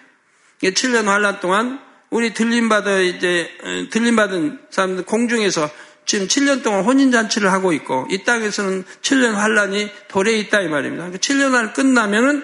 7년 0.62 1.06
환란 1.06 1.40
동안 1.40 1.80
우리 2.10 2.34
들림받아 2.34 3.00
이제 3.00 3.50
어, 3.64 3.88
들림받은 3.92 4.60
사람들 4.72 5.06
공중에서 5.06 5.70
지금 6.06 6.28
7년 6.28 6.64
동안 6.64 6.84
혼인잔치를 6.84 7.52
하고 7.52 7.72
있고 7.72 8.08
이 8.10 8.24
땅에서는 8.24 8.84
7년 9.02 9.34
환란이 9.34 9.92
도래 10.08 10.32
있다 10.34 10.62
이 10.62 10.68
말입니다. 10.68 11.12
7년 11.12 11.52
환 11.52 11.74
끝나면은 11.74 12.44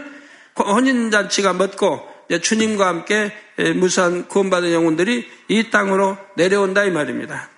혼인잔치가 0.58 1.54
멎고 1.54 2.08
주님과 2.42 2.88
함께 2.88 3.34
무수한 3.76 4.28
구원받은 4.28 4.72
영혼들이 4.72 5.30
이 5.48 5.70
땅으로 5.70 6.18
내려온다 6.36 6.84
이 6.84 6.92
말입니다. 6.92 7.50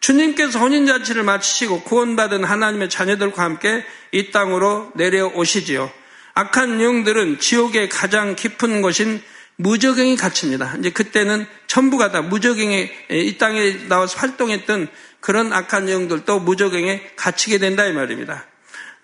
주님께서 0.00 0.58
혼인 0.58 0.86
잔치를 0.86 1.22
마치시고 1.22 1.82
구원받은 1.82 2.42
하나님의 2.42 2.90
자녀들과 2.90 3.42
함께 3.44 3.84
이 4.10 4.30
땅으로 4.30 4.90
내려오시지요. 4.96 5.92
악한 6.34 6.80
영들은 6.80 7.38
지옥의 7.38 7.88
가장 7.88 8.34
깊은 8.34 8.82
곳인 8.82 9.22
무적행이 9.56 10.16
갇힙니다. 10.16 10.76
이제 10.78 10.90
그때는 10.90 11.46
전부가 11.66 12.10
다 12.10 12.22
무적행에 12.22 12.90
이 13.10 13.38
땅에 13.38 13.86
나와서 13.86 14.18
활동했던 14.18 14.88
그런 15.20 15.52
악한 15.52 15.88
영들도 15.88 16.40
무적행에 16.40 17.12
갇히게 17.14 17.58
된다 17.58 17.86
이 17.86 17.92
말입니다. 17.92 18.46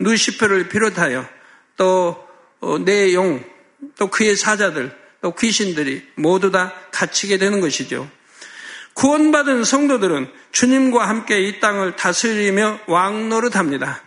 누시퍼를 0.01 0.69
비롯하여 0.69 1.29
또 1.77 2.27
어, 2.61 2.79
내용 2.79 3.45
또 3.97 4.09
그의 4.09 4.35
사자들 4.35 4.97
또 5.21 5.35
귀신들이 5.35 6.07
모두 6.15 6.51
다 6.51 6.73
갇히게 6.93 7.39
되는 7.39 7.61
것이죠. 7.61 8.09
구원받은 8.95 9.65
성도들은 9.65 10.29
주님과 10.53 11.09
함께 11.09 11.41
이 11.41 11.61
땅을 11.61 11.97
다스리며 11.97 12.81
왕노릇합니다. 12.87 14.03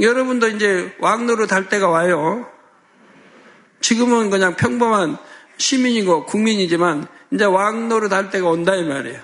여러분도 0.00 0.48
이제 0.48 0.94
왕노릇 0.98 1.52
할 1.52 1.68
때가 1.68 1.88
와요. 1.88 2.46
지금은 3.80 4.30
그냥 4.30 4.54
평범한 4.56 5.16
시민이고 5.56 6.26
국민이지만 6.26 7.06
이제 7.32 7.44
왕노릇 7.44 8.12
할 8.12 8.30
때가 8.30 8.48
온다 8.48 8.74
이 8.74 8.84
말이에요. 8.84 9.20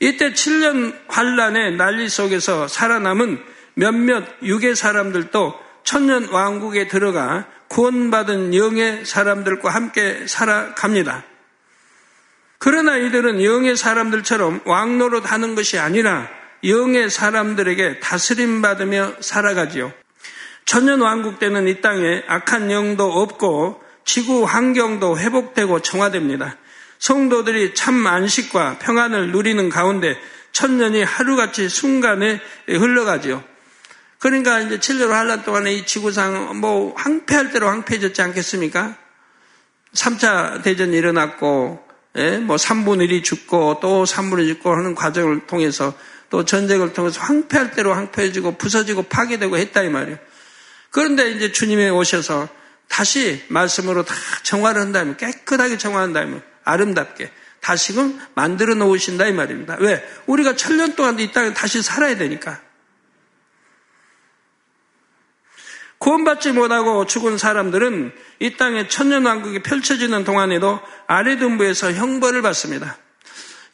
이때 0.00 0.32
7년 0.32 0.94
환란의 1.08 1.76
난리 1.76 2.08
속에서 2.08 2.68
살아남은 2.68 3.42
몇몇 3.74 4.24
육의 4.42 4.76
사람들도 4.76 5.54
천년 5.82 6.28
왕국에 6.28 6.88
들어가 6.88 7.46
구원받은 7.68 8.54
영의 8.54 9.04
사람들과 9.04 9.70
함께 9.70 10.26
살아갑니다. 10.26 11.24
그러나 12.58 12.96
이들은 12.96 13.42
영의 13.42 13.76
사람들처럼 13.76 14.60
왕노릇 14.64 15.30
하는 15.30 15.54
것이 15.54 15.78
아니라 15.78 16.28
영의 16.64 17.10
사람들에게 17.10 18.00
다스림 18.00 18.62
받으며 18.62 19.14
살아가지요. 19.20 19.92
천년 20.64 21.02
왕국 21.02 21.38
때는 21.38 21.68
이 21.68 21.80
땅에 21.82 22.22
악한 22.26 22.70
영도 22.70 23.04
없고 23.04 23.82
지구 24.04 24.44
환경도 24.44 25.18
회복되고 25.18 25.80
정화됩니다. 25.80 26.56
성도들이 26.98 27.74
참 27.74 28.06
안식과 28.06 28.78
평안을 28.78 29.30
누리는 29.32 29.68
가운데 29.68 30.18
천년이 30.52 31.02
하루같이 31.02 31.68
순간에 31.68 32.40
흘러가지요. 32.66 33.44
그러니까 34.24 34.58
이제 34.60 34.78
7년 34.78 35.08
한란 35.08 35.42
동안에 35.42 35.74
이 35.74 35.84
지구상 35.84 36.58
뭐 36.58 36.94
황폐할 36.96 37.50
대로 37.52 37.68
황폐해졌지 37.68 38.22
않겠습니까? 38.22 38.96
3차 39.92 40.62
대전이 40.62 40.96
일어났고, 40.96 41.86
예? 42.16 42.38
뭐 42.38 42.56
3분의 42.56 43.10
1이 43.10 43.22
죽고 43.22 43.80
또 43.82 44.04
3분의 44.04 44.44
1이 44.44 44.48
죽고 44.54 44.74
하는 44.74 44.94
과정을 44.94 45.46
통해서 45.46 45.92
또 46.30 46.46
전쟁을 46.46 46.94
통해서 46.94 47.20
황폐할 47.20 47.72
대로 47.72 47.92
황폐해지고 47.92 48.56
부서지고 48.56 49.02
파괴되고 49.02 49.58
했다 49.58 49.82
이 49.82 49.90
말이에요. 49.90 50.16
그런데 50.88 51.30
이제 51.32 51.52
주님이 51.52 51.90
오셔서 51.90 52.48
다시 52.88 53.44
말씀으로 53.48 54.06
다 54.06 54.14
정화를 54.42 54.80
한다면 54.80 55.18
깨끗하게 55.18 55.76
정화한다면 55.76 56.40
아름답게 56.64 57.30
다시금 57.60 58.18
만들어 58.34 58.74
놓으신다 58.74 59.26
이 59.26 59.32
말입니다. 59.32 59.76
왜? 59.80 60.02
우리가 60.24 60.56
천년 60.56 60.96
동안 60.96 61.20
이 61.20 61.30
땅에 61.30 61.52
다시 61.52 61.82
살아야 61.82 62.16
되니까. 62.16 62.63
구원받지 65.98 66.52
못하고 66.52 67.06
죽은 67.06 67.38
사람들은 67.38 68.12
이 68.40 68.56
땅에 68.56 68.88
천년왕국이 68.88 69.62
펼쳐지는 69.62 70.24
동안에도 70.24 70.80
아래등부에서 71.06 71.92
형벌을 71.92 72.42
받습니다. 72.42 72.98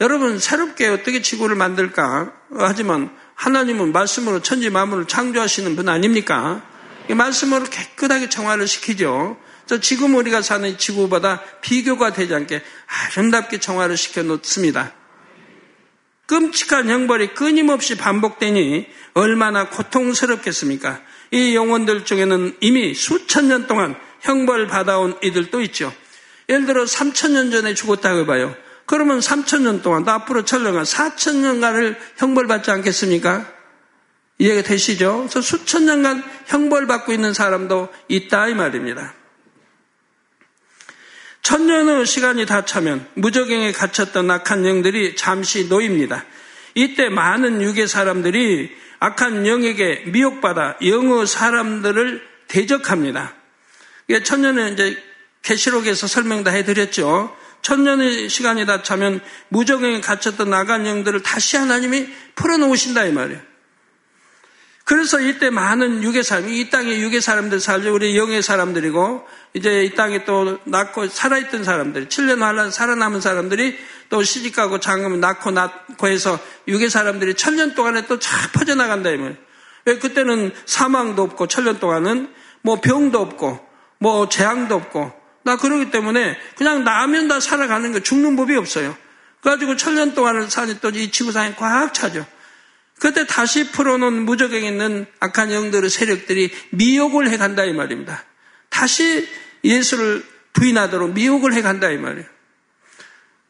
여러분 0.01 0.39
새롭게 0.39 0.89
어떻게 0.89 1.23
지구를 1.23 1.57
만들까? 1.57 2.33
하지만 2.57 3.11
하나님은 3.35 3.93
말씀으로 3.93 4.41
천지 4.41 4.71
만물을 4.71 5.07
창조하시는 5.07 5.77
분 5.77 5.89
아닙니까? 5.89 6.63
이 7.09 7.15
말씀으로 7.15 7.65
깨끗하게 7.65 8.29
정화를 8.29 8.67
시키죠. 8.67 9.37
저 9.67 9.81
지금 9.81 10.15
우리가 10.15 10.43
사는 10.43 10.77
지구보다 10.79 11.43
비교가 11.61 12.13
되지 12.13 12.35
않게 12.35 12.63
아름답게 13.17 13.61
정화를 13.61 13.97
시켜 13.97 14.23
놓습니다. 14.23 14.93
끔찍한 16.27 16.89
형벌이 16.89 17.35
끊임없이 17.35 17.97
반복되니 17.97 18.87
얼마나 19.15 19.69
고통스럽겠습니까? 19.69 21.01
이 21.31 21.55
영혼들 21.55 22.05
중에는 22.05 22.57
이미 22.61 22.95
수천 22.95 23.49
년 23.49 23.67
동안 23.67 23.95
형벌 24.21 24.67
받아온 24.67 25.17
이들도 25.23 25.61
있죠. 25.63 25.93
예를 26.49 26.67
들어 26.67 26.85
3천 26.85 27.33
년 27.33 27.51
전에 27.51 27.75
죽었다고 27.75 28.21
해봐요. 28.21 28.57
그러면 28.87 29.21
3천 29.21 29.63
년 29.63 29.83
동안 29.83 30.05
또 30.05 30.11
앞으로 30.11 30.45
천년간 30.45 30.83
4천 30.83 31.37
년간을 31.37 31.97
형벌 32.17 32.49
받지 32.49 32.73
않겠습니까? 32.73 33.47
이해가 34.39 34.63
되시죠? 34.63 35.19
그래서 35.19 35.41
수천 35.41 35.87
년간 35.87 36.25
형벌 36.47 36.89
받고 36.89 37.13
있는 37.13 37.33
사람도 37.33 37.89
있다 38.09 38.49
이 38.49 38.55
말입니다. 38.55 39.15
천년의 41.43 42.07
시간이 42.07 42.47
다 42.47 42.65
차면 42.65 43.07
무적행에 43.15 43.73
갇혔던 43.73 44.31
악한 44.31 44.67
영들이 44.67 45.15
잠시 45.15 45.69
놓입니다. 45.69 46.25
이때 46.75 47.09
많은 47.09 47.63
유괴 47.63 47.87
사람들이 47.87 48.71
악한 49.01 49.47
영에게 49.47 50.05
미혹받아 50.07 50.77
영의 50.85 51.27
사람들을 51.27 52.23
대적합니다. 52.49 53.35
천년은 54.25 54.75
이제 54.75 55.03
계시록에서 55.43 56.07
설명 56.07 56.45
다 56.45 56.51
해드렸죠. 56.51 57.37
천년의 57.63 58.29
시간이 58.29 58.67
다 58.67 58.83
차면 58.83 59.21
무적행에 59.49 60.01
갇혔던 60.01 60.53
악한 60.53 60.87
영들을 60.87 61.23
다시 61.23 61.57
하나님이 61.57 62.09
풀어놓으신다 62.35 63.05
이 63.07 63.13
말이에요. 63.13 63.41
그래서 64.85 65.21
이때 65.21 65.51
많은 65.51 66.03
유괴 66.03 66.23
사람, 66.23 66.49
이 66.49 66.69
땅에 66.69 66.99
유괴 66.99 67.21
사람들 67.21 67.61
살죠. 67.61 67.95
우리 67.95 68.17
영의 68.17 68.43
사람들이고, 68.43 69.25
이제 69.55 69.85
이 69.85 69.95
땅에 69.95 70.25
또 70.25 70.59
낳고 70.65 71.09
살아있던 71.09 71.65
사람들, 71.65 72.09
7년 72.09 72.39
환란 72.41 72.71
살아남은 72.71 73.21
사람들이 73.21 73.77
또 74.09 74.23
시집가고 74.23 74.81
장가면 74.81 75.21
낳고 75.21 75.51
낳고 75.51 76.09
해서 76.09 76.39
유괴 76.69 76.89
사람들이 76.89 77.35
천년 77.35 77.75
동안에 77.75 78.07
또 78.07 78.19
쫙 78.19 78.53
퍼져나간다, 78.53 79.11
이면. 79.11 79.37
왜 79.87 79.99
그때는 79.99 80.53
사망도 80.67 81.23
없고, 81.23 81.49
천년 81.49 81.81
동안은 81.81 82.33
뭐 82.63 82.81
병도 82.81 83.19
없고, 83.19 83.59
뭐 83.99 84.29
재앙도 84.29 84.75
없고, 84.75 85.13
나 85.43 85.57
그러기 85.57 85.91
때문에 85.91 86.37
그냥 86.57 86.85
나면 86.85 87.29
다 87.29 87.41
살아가는 87.41 87.93
거 87.93 88.01
죽는 88.01 88.37
법이 88.37 88.55
없어요. 88.57 88.97
그래가지고 89.41 89.77
천년 89.77 90.15
동안을 90.15 90.51
사니 90.51 90.81
또 90.81 90.91
이 90.91 91.11
지구상에 91.11 91.55
꽉 91.57 91.95
차죠. 91.95 92.27
그때 92.99 93.27
다시 93.27 93.71
풀어놓은 93.73 94.27
무적에 94.27 94.61
있는 94.61 95.07
악한 95.21 95.51
영들의 95.51 95.89
세력들이 95.89 96.53
미혹을 96.71 97.31
해간다 97.31 97.65
이 97.65 97.73
말입니다. 97.73 98.23
다시 98.71 99.29
예수를 99.63 100.25
부인하도록 100.53 101.13
미혹을 101.13 101.53
해 101.53 101.63
간다 101.63 101.91
이 101.91 101.99
말이에요. 101.99 102.27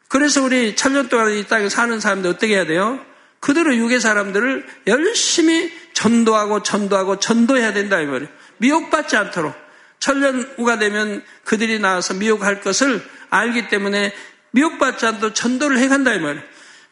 그래서 0.08 0.42
우리 0.42 0.74
천년 0.74 1.08
동안 1.08 1.32
이 1.32 1.46
땅에 1.46 1.68
사는 1.68 2.00
사람들 2.00 2.30
어떻게 2.30 2.54
해야 2.54 2.66
돼요? 2.66 2.98
그대로 3.38 3.74
유괴 3.74 4.00
사람들을 4.00 4.66
열심히 4.88 5.72
전도하고 5.94 6.62
전도하고 6.62 7.20
전도해야 7.20 7.72
된다 7.72 8.00
이 8.00 8.06
말이에요. 8.06 8.30
미혹받지 8.58 9.16
않도록 9.16 9.54
천년 9.98 10.42
후가 10.56 10.78
되면 10.78 11.22
그들이 11.44 11.78
나와서 11.78 12.14
미혹할 12.14 12.60
것을 12.60 13.02
알기 13.30 13.68
때문에 13.68 14.12
미혹받지 14.50 15.06
않도록 15.06 15.34
전도를 15.34 15.78
해간다 15.78 16.12
이 16.12 16.18
말이에요. 16.18 16.44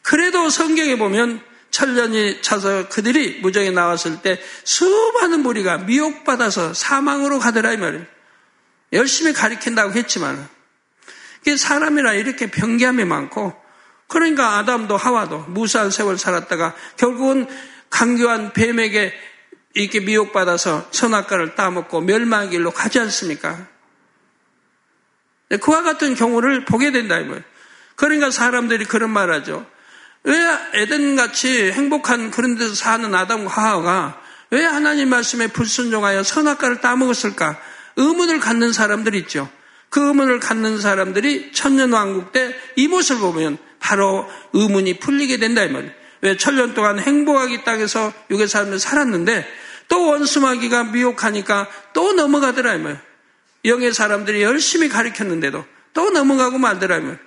그래도 0.02 0.48
성경에 0.48 0.96
보면 0.96 1.42
천년이 1.70 2.40
차서 2.40 2.88
그들이 2.88 3.40
무정에 3.40 3.70
나왔을 3.70 4.22
때 4.22 4.40
수많은 4.64 5.40
무리가 5.40 5.78
미혹받아서 5.78 6.72
사망으로 6.72 7.38
가더라 7.38 7.72
이 7.72 7.76
말이에요. 7.76 8.06
열심히 8.92 9.32
가리킨다고 9.32 9.92
했지만 9.92 10.48
사람이라 11.56 12.14
이렇게 12.14 12.50
병기함이 12.50 13.04
많고 13.04 13.54
그러니까 14.06 14.58
아담도 14.58 14.96
하와도 14.96 15.46
무수한 15.48 15.90
세월 15.90 16.18
살았다가 16.18 16.74
결국은 16.96 17.46
강교한 17.90 18.52
뱀에게 18.52 19.14
이렇게 19.74 20.00
미혹받아서 20.00 20.88
선악과를 20.90 21.54
따먹고 21.54 22.00
멸망의 22.00 22.50
길로 22.50 22.70
가지 22.70 22.98
않습니까? 22.98 23.66
그와 25.62 25.82
같은 25.82 26.14
경우를 26.14 26.64
보게 26.64 26.90
된다 26.90 27.18
이 27.18 27.24
말이에요. 27.24 27.44
그러니까 27.96 28.30
사람들이 28.30 28.84
그런 28.84 29.10
말 29.10 29.32
하죠. 29.32 29.66
왜 30.24 30.34
에덴같이 30.74 31.72
행복한 31.72 32.30
그런 32.30 32.56
데서 32.56 32.74
사는 32.74 33.14
아담과 33.14 33.50
하와가 33.50 34.20
왜 34.50 34.64
하나님 34.64 35.10
말씀에 35.10 35.48
불순종하여 35.48 36.22
선악과를 36.22 36.80
따먹었을까? 36.80 37.58
의문을 37.98 38.40
갖는 38.40 38.72
사람들이 38.72 39.18
있죠. 39.18 39.50
그 39.90 40.06
의문을 40.06 40.40
갖는 40.40 40.78
사람들이 40.78 41.52
천년왕국 41.52 42.32
때 42.32 42.54
이 42.76 42.88
모습을 42.88 43.20
보면 43.20 43.58
바로 43.80 44.26
의문이 44.52 44.98
풀리게 45.00 45.38
된다 45.38 45.64
이 45.64 45.68
말이에요. 45.70 45.92
왜 46.20 46.36
천년 46.36 46.74
동안 46.74 46.98
행복하기 46.98 47.64
땅에서 47.64 48.12
육의 48.30 48.48
사람들 48.48 48.78
살았는데 48.78 49.46
또 49.88 50.06
원수마귀가 50.06 50.84
미혹하니까 50.84 51.68
또 51.92 52.12
넘어가더라 52.12 52.74
이 52.74 52.78
말이에요. 52.78 53.00
영의 53.64 53.92
사람들이 53.92 54.42
열심히 54.42 54.88
가르쳤는데도 54.88 55.64
또 55.92 56.10
넘어가고 56.10 56.58
말더라 56.58 56.96
이 56.96 57.00
말이에요. 57.00 57.18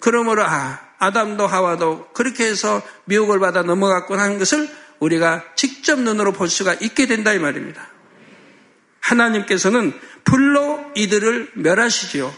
그러므로 0.00 0.44
아 0.44 0.80
아담도 0.98 1.46
하와도 1.46 2.08
그렇게 2.14 2.46
해서 2.46 2.82
미혹을 3.04 3.38
받아 3.40 3.62
넘어갔구나 3.62 4.22
하는 4.22 4.38
것을 4.38 4.68
우리가 5.00 5.44
직접 5.54 5.98
눈으로 6.00 6.32
볼 6.32 6.48
수가 6.48 6.74
있게 6.74 7.06
된다 7.06 7.32
이 7.32 7.38
말입니다. 7.38 7.88
하나님께서는 9.08 9.92
불로 10.24 10.84
이들을 10.94 11.50
멸하시지요. 11.54 12.34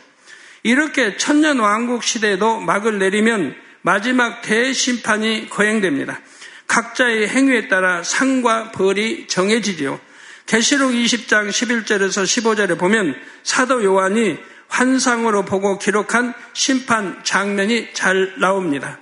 이렇게 0.63 1.17
천년 1.17 1.59
왕국 1.59 2.05
시대에도 2.05 2.61
막을 2.61 2.99
내리면 2.99 3.55
마지막 3.83 4.43
대심판이 4.43 5.49
거행됩니다. 5.49 6.21
각자의 6.67 7.29
행위에 7.29 7.69
따라 7.69 8.03
상과 8.03 8.71
벌이 8.71 9.27
정해지지요. 9.27 9.99
계시록 10.47 10.93
20장 10.93 11.49
11절에서 11.49 12.25
15절에 12.25 12.79
보면 12.79 13.17
사도 13.43 13.83
요한이 13.83 14.39
환상으로 14.69 15.45
보고 15.45 15.79
기록한 15.79 16.35
심판 16.53 17.25
장면이 17.25 17.93
잘 17.93 18.35
나옵니다. 18.39 18.99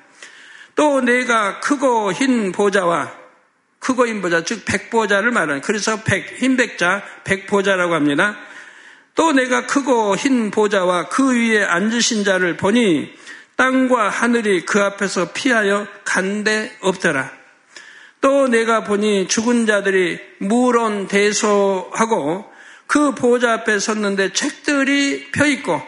또 0.74 1.00
내가 1.00 1.60
크고 1.60 2.12
흰 2.12 2.52
보좌와 2.52 3.17
크고 3.88 4.06
흰 4.06 4.20
보좌, 4.20 4.44
즉 4.44 4.66
백보좌를 4.66 5.30
말하는 5.30 5.62
그래서 5.62 6.02
백, 6.02 6.36
흰 6.36 6.58
백자, 6.58 7.02
백보좌라고 7.24 7.94
합니다. 7.94 8.36
또 9.14 9.32
내가 9.32 9.64
크고 9.64 10.14
흰 10.14 10.50
보좌와 10.50 11.08
그 11.08 11.32
위에 11.32 11.64
앉으신 11.64 12.22
자를 12.22 12.58
보니 12.58 13.10
땅과 13.56 14.10
하늘이 14.10 14.66
그 14.66 14.82
앞에서 14.82 15.32
피하여 15.32 15.86
간데 16.04 16.76
없더라. 16.80 17.32
또 18.20 18.46
내가 18.46 18.84
보니 18.84 19.26
죽은 19.26 19.64
자들이 19.64 20.20
무론 20.36 21.08
대소하고 21.08 22.44
그 22.86 23.14
보좌 23.14 23.54
앞에 23.54 23.78
섰는데 23.78 24.34
책들이 24.34 25.30
펴 25.32 25.46
있고 25.46 25.80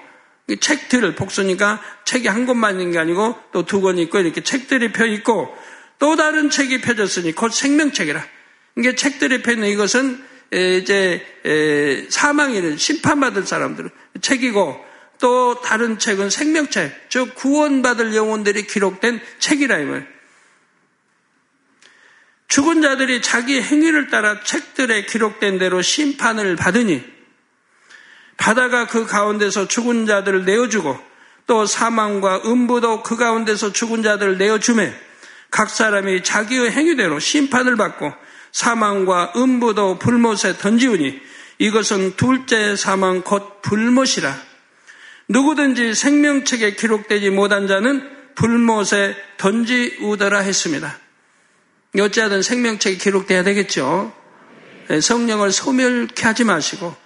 책들 0.59 1.15
복수니까 1.17 1.83
책이 2.07 2.29
한 2.29 2.47
권만 2.47 2.81
있는 2.81 2.93
게 2.93 2.99
아니고 2.99 3.37
또 3.53 3.63
두 3.63 3.83
권 3.83 3.99
있고 3.99 4.21
이렇게 4.21 4.41
책들이 4.41 4.91
펴 4.91 5.05
있고 5.05 5.55
또 6.01 6.17
다른 6.17 6.51
책이 6.51 6.81
펴졌으니 6.81 7.33
곧 7.33 7.53
생명책이라. 7.53 8.27
이게 8.77 8.97
책들이 8.97 9.43
펴 9.43 9.53
있는 9.53 9.69
이것은 9.69 10.25
이제 10.51 11.25
사망이는 12.09 12.77
심판받을 12.77 13.47
사람들은 13.47 13.91
책이고 14.21 14.85
또 15.21 15.61
다른 15.61 15.99
책은 15.99 16.31
생명책, 16.31 17.11
즉 17.11 17.35
구원받을 17.35 18.17
영혼들이 18.17 18.67
기록된 18.67 19.21
책이라 19.39 19.79
이 19.79 19.85
말. 19.85 20.09
죽은 22.49 22.83
자들이 22.83 23.21
자기 23.23 23.61
행위를 23.61 24.09
따라 24.09 24.43
책들에 24.43 25.05
기록된 25.05 25.59
대로 25.59 25.83
심판을 25.83 26.57
받으니 26.57 27.05
바다가 28.39 28.87
그 28.87 29.05
가운데서 29.05 29.69
죽은 29.69 30.07
자들을 30.07 30.47
내어주고 30.47 30.99
또 31.47 31.67
사망과 31.67 32.43
음부도 32.47 33.03
그 33.03 33.17
가운데서 33.17 33.73
죽은 33.73 34.03
자들을 34.03 34.39
내어주매 34.39 35.10
각 35.51 35.71
사람이 35.71 36.23
자기의 36.23 36.71
행위대로 36.71 37.19
심판을 37.19 37.77
받고 37.77 38.13
사망과 38.53 39.33
음부도 39.37 39.99
불못에 39.99 40.57
던지우니 40.59 41.21
이것은 41.59 42.17
둘째 42.17 42.77
사망 42.77 43.23
곧 43.23 43.63
불못이라 43.63 44.35
누구든지 45.29 45.95
생명책에 45.95 46.75
기록되지 46.75 47.31
못한 47.31 47.69
자는 47.69 48.09
불못에 48.35 49.15
던지우더라 49.37 50.39
했습니다. 50.41 50.99
어찌하든 51.99 52.43
생명책에 52.43 52.97
기록돼야 52.97 53.45
되겠죠. 53.45 54.13
예, 54.91 55.01
성령을 55.01 55.53
소멸케 55.53 56.27
하지 56.27 56.45
마시고 56.45 56.97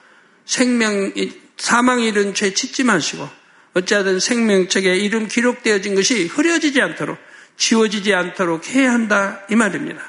생명 0.46 1.12
사망이 1.56 2.06
이른 2.08 2.34
죄 2.34 2.54
짓지 2.54 2.84
마시고 2.84 3.28
어찌하든 3.74 4.20
생명책에 4.20 4.96
이름 4.96 5.28
기록되어진 5.28 5.94
것이 5.94 6.26
흐려지지 6.26 6.80
않도록 6.80 7.18
지워지지 7.56 8.14
않도록 8.14 8.68
해야 8.68 8.92
한다 8.92 9.42
이 9.50 9.56
말입니다. 9.56 10.02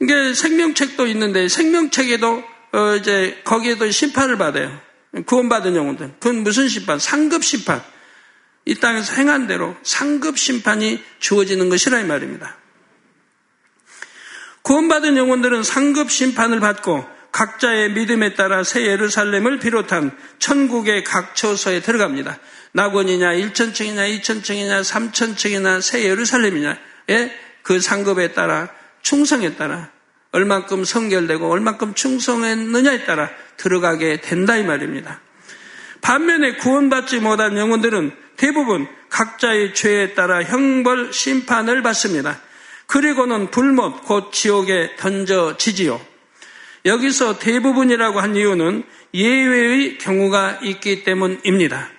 이게 0.00 0.34
생명책도 0.34 1.06
있는데 1.08 1.48
생명책에도 1.48 2.44
어 2.72 2.96
이제 2.96 3.40
거기에도 3.44 3.90
심판을 3.90 4.38
받아요. 4.38 4.80
구원받은 5.26 5.76
영혼들. 5.76 6.14
그건 6.20 6.42
무슨 6.42 6.68
심판? 6.68 6.98
상급 6.98 7.44
심판. 7.44 7.82
이 8.64 8.74
땅에서 8.76 9.14
행한 9.14 9.46
대로 9.46 9.76
상급 9.82 10.38
심판이 10.38 11.02
주어지는 11.18 11.68
것이라 11.68 12.00
이 12.00 12.04
말입니다. 12.04 12.56
구원받은 14.62 15.16
영혼들은 15.16 15.62
상급 15.62 16.10
심판을 16.10 16.60
받고 16.60 17.04
각자의 17.32 17.92
믿음에 17.92 18.34
따라 18.34 18.62
새 18.64 18.86
예루살렘을 18.86 19.58
비롯한 19.58 20.16
천국의 20.38 21.04
각 21.04 21.34
처소에 21.34 21.80
들어갑니다. 21.80 22.38
낙원이냐, 22.72 23.32
1천층이냐, 23.34 24.20
2천층이냐, 24.20 24.82
3천층이나 24.82 25.82
새 25.82 26.04
예루살렘이냐의 26.04 26.76
그 27.62 27.80
상급에 27.80 28.32
따라 28.32 28.68
충성에 29.02 29.56
따라 29.56 29.90
얼만큼 30.32 30.84
성결되고 30.84 31.50
얼만큼 31.50 31.94
충성했느냐에 31.94 33.04
따라 33.04 33.30
들어가게 33.56 34.20
된다 34.20 34.56
이 34.56 34.62
말입니다. 34.62 35.20
반면에 36.00 36.54
구원받지 36.54 37.18
못한 37.20 37.56
영혼들은 37.56 38.12
대부분 38.36 38.86
각자의 39.10 39.74
죄에 39.74 40.14
따라 40.14 40.42
형벌 40.42 41.12
심판을 41.12 41.82
받습니다. 41.82 42.40
그리고는 42.86 43.50
불못 43.50 44.04
곧 44.04 44.32
지옥에 44.32 44.96
던져지지요. 44.96 46.00
여기서 46.86 47.38
대부분이라고 47.38 48.20
한 48.20 48.36
이유는 48.36 48.84
예외의 49.12 49.98
경우가 49.98 50.60
있기 50.62 51.04
때문입니다. 51.04 51.90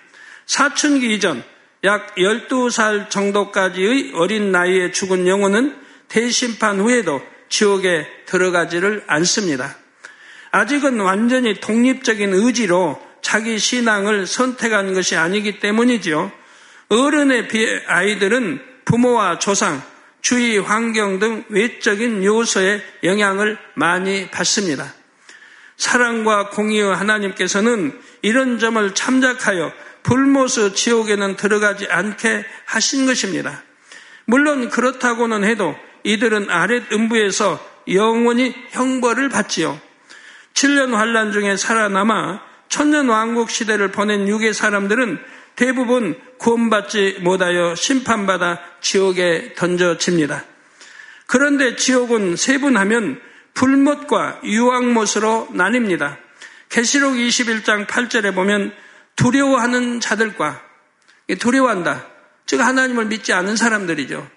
사춘기 0.52 1.14
이전 1.14 1.42
약 1.82 2.14
12살 2.14 3.08
정도까지의 3.08 4.12
어린 4.14 4.52
나이에 4.52 4.92
죽은 4.92 5.26
영혼은 5.26 5.74
대심판 6.08 6.78
후에도 6.78 7.22
지옥에 7.48 8.06
들어가지를 8.26 9.02
않습니다. 9.06 9.74
아직은 10.50 11.00
완전히 11.00 11.58
독립적인 11.58 12.34
의지로 12.34 13.00
자기 13.22 13.58
신앙을 13.58 14.26
선택한 14.26 14.92
것이 14.92 15.16
아니기 15.16 15.58
때문이지요. 15.58 16.30
어른의 16.90 17.48
아이들은 17.86 18.60
부모와 18.84 19.38
조상, 19.38 19.82
주위 20.20 20.58
환경 20.58 21.18
등 21.18 21.46
외적인 21.48 22.24
요소의 22.24 22.82
영향을 23.04 23.56
많이 23.72 24.28
받습니다. 24.28 24.92
사랑과 25.78 26.50
공의의 26.50 26.94
하나님께서는 26.94 27.98
이런 28.20 28.58
점을 28.58 28.94
참작하여 28.94 29.72
불모스 30.02 30.74
지옥에는 30.74 31.36
들어가지 31.36 31.86
않게 31.88 32.44
하신 32.66 33.06
것입니다. 33.06 33.62
물론 34.24 34.68
그렇다고는 34.68 35.44
해도 35.44 35.76
이들은 36.04 36.50
아랫 36.50 36.92
음부에서 36.92 37.64
영원히 37.88 38.54
형벌을 38.70 39.28
받지요. 39.28 39.80
7년 40.54 40.92
환란 40.92 41.32
중에 41.32 41.56
살아남아 41.56 42.40
천년 42.68 43.08
왕국 43.08 43.50
시대를 43.50 43.88
보낸 43.88 44.28
육의 44.28 44.54
사람들은 44.54 45.18
대부분 45.56 46.18
구원받지 46.38 47.18
못하여 47.20 47.74
심판받아 47.74 48.60
지옥에 48.80 49.54
던져집니다. 49.54 50.44
그런데 51.26 51.76
지옥은 51.76 52.36
세분하면 52.36 53.20
불못과 53.54 54.40
유황못으로 54.44 55.48
나뉩니다. 55.52 56.16
계시록 56.68 57.14
21장 57.14 57.86
8절에 57.86 58.34
보면 58.34 58.72
두려워하는 59.22 60.00
자들과 60.00 60.60
두려워한다. 61.38 62.08
즉 62.44 62.60
하나님을 62.60 63.06
믿지 63.06 63.32
않은 63.32 63.54
사람들이죠. 63.54 64.28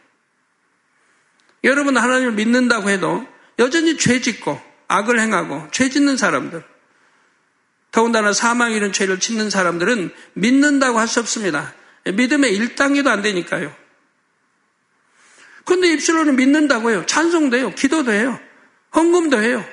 여러분 1.63 1.98
하나님을 1.98 2.34
믿는다고 2.34 2.91
해도 2.91 3.28
여전히 3.58 3.98
죄 3.98 4.21
짓고 4.21 4.62
악을 4.88 5.19
행하고 5.19 5.67
죄 5.71 5.89
짓는 5.89 6.17
사람들 6.17 6.63
더군다나 7.91 8.32
사망 8.32 8.74
이런 8.74 8.93
죄를 8.93 9.19
짓는 9.19 9.50
사람들은 9.50 10.13
믿는다고 10.34 11.00
할 11.00 11.08
수 11.08 11.19
없습니다. 11.19 11.74
믿음의 12.06 12.56
일단계도 12.56 13.10
안 13.10 13.24
되니까요. 13.24 13.76
근데 15.63 15.91
입술로는 15.93 16.36
믿는다고 16.36 16.91
해요. 16.91 17.04
찬송도 17.08 17.58
해요. 17.58 17.74
기도도 17.74 18.12
해요. 18.12 18.39
헌금도 18.95 19.41
해요. 19.41 19.65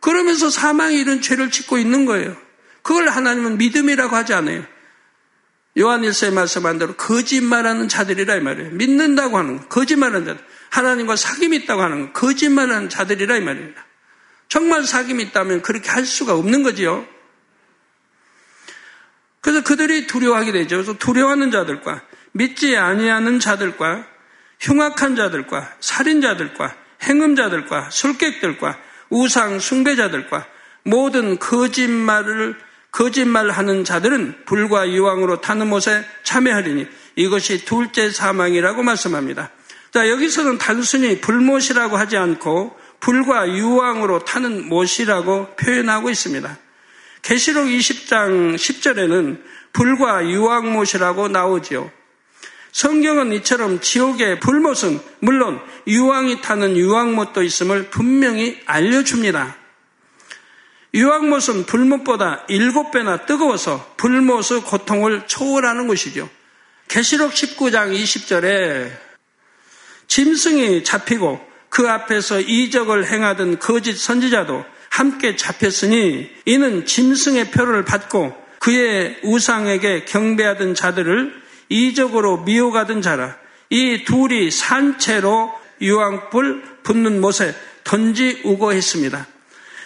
그러면서 0.00 0.50
사망이 0.50 1.00
이런 1.00 1.20
죄를 1.20 1.50
짓고 1.50 1.78
있는 1.78 2.04
거예요. 2.06 2.36
그걸 2.82 3.08
하나님은 3.08 3.58
믿음이라고 3.58 4.14
하지 4.14 4.34
않아요. 4.34 4.64
요한일서에 5.78 6.30
말씀한 6.30 6.78
대로 6.78 6.94
거짓말하는 6.94 7.88
자들이라 7.88 8.36
이 8.36 8.40
말이에요. 8.40 8.70
믿는다고 8.72 9.38
하는 9.38 9.58
거, 9.58 9.68
거짓말하는 9.68 10.26
자들. 10.26 10.44
하나님과 10.70 11.14
사귐이 11.14 11.62
있다고 11.62 11.82
하는 11.82 12.12
거, 12.12 12.20
거짓말하는 12.20 12.88
자들이라 12.88 13.38
이 13.38 13.40
말입니다. 13.40 13.84
정말 14.48 14.82
사귐이 14.82 15.20
있다면 15.28 15.62
그렇게 15.62 15.88
할 15.90 16.04
수가 16.04 16.34
없는 16.34 16.62
거지요. 16.62 17.06
그래서 19.40 19.62
그들이 19.62 20.06
두려워하게 20.06 20.52
되죠. 20.52 20.76
그래서 20.76 20.92
두려워하는 20.98 21.50
자들과 21.50 22.02
믿지 22.32 22.76
아니하는 22.76 23.40
자들과 23.40 24.06
흉악한 24.60 25.16
자들과 25.16 25.74
살인자들과 25.80 26.76
행음자들과 27.02 27.90
술객들과 27.90 28.78
우상 29.10 29.58
숭배자들과 29.58 30.46
모든 30.84 31.38
거짓말을 31.38 32.56
거짓말하는 32.92 33.84
자들은 33.84 34.44
불과 34.44 34.84
이왕으로 34.84 35.40
타는 35.40 35.68
못에 35.68 36.04
참여하리니 36.22 36.86
이것이 37.16 37.64
둘째 37.64 38.10
사망이라고 38.10 38.82
말씀합니다. 38.82 39.50
자 39.92 40.08
여기서는 40.08 40.58
단순히 40.58 41.20
불못이라고 41.20 41.96
하지 41.96 42.16
않고 42.16 42.76
불과 43.00 43.48
유황으로 43.48 44.24
타는 44.24 44.68
못이라고 44.68 45.56
표현하고 45.56 46.08
있습니다. 46.08 46.58
계시록 47.22 47.66
20장 47.66 48.54
10절에는 48.54 49.42
불과 49.72 50.24
유황못이라고 50.24 51.28
나오지요. 51.28 51.90
성경은 52.72 53.32
이처럼 53.34 53.80
지옥의 53.80 54.40
불못은 54.40 55.00
물론 55.20 55.60
유황이 55.86 56.40
타는 56.40 56.76
유황못도 56.76 57.42
있음을 57.42 57.90
분명히 57.90 58.60
알려줍니다. 58.66 59.61
유황못은 60.94 61.64
불못보다 61.64 62.44
일곱 62.48 62.90
배나 62.90 63.24
뜨거워서 63.24 63.94
불못의 63.96 64.62
고통을 64.66 65.26
초월하는 65.26 65.86
것이죠. 65.88 66.28
계시록 66.88 67.32
19장 67.32 67.94
20절에 67.94 68.90
짐승이 70.06 70.84
잡히고 70.84 71.40
그 71.70 71.88
앞에서 71.88 72.40
이적을 72.40 73.10
행하던 73.10 73.58
거짓 73.58 73.96
선지자도 73.96 74.64
함께 74.90 75.36
잡혔으니 75.36 76.30
이는 76.44 76.84
짐승의 76.84 77.50
표를 77.50 77.86
받고 77.86 78.36
그의 78.58 79.18
우상에게 79.22 80.04
경배하던 80.04 80.74
자들을 80.74 81.42
이적으로 81.70 82.42
미혹하던 82.42 83.00
자라. 83.00 83.38
이 83.70 84.04
둘이 84.04 84.50
산채로 84.50 85.50
유황불 85.80 86.62
붙는 86.82 87.22
못에 87.22 87.54
던지우고 87.84 88.74
했습니다. 88.74 89.26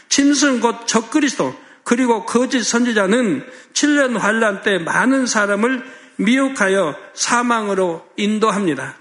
짐승 0.09 0.61
곧 0.61 0.87
적그리스도 0.87 1.55
그리고 1.85 2.25
거짓 2.25 2.63
선지자는 2.65 3.47
7년 3.73 4.19
환란 4.19 4.63
때 4.63 4.79
많은 4.79 5.27
사람을 5.27 5.85
미혹하여 6.17 6.97
사망으로 7.15 8.07
인도합니다. 8.17 8.97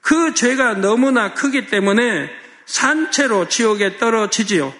그 0.00 0.34
죄가 0.34 0.74
너무나 0.74 1.34
크기 1.34 1.66
때문에 1.66 2.30
산채로 2.66 3.48
지옥에 3.48 3.98
떨어지지요. 3.98 4.74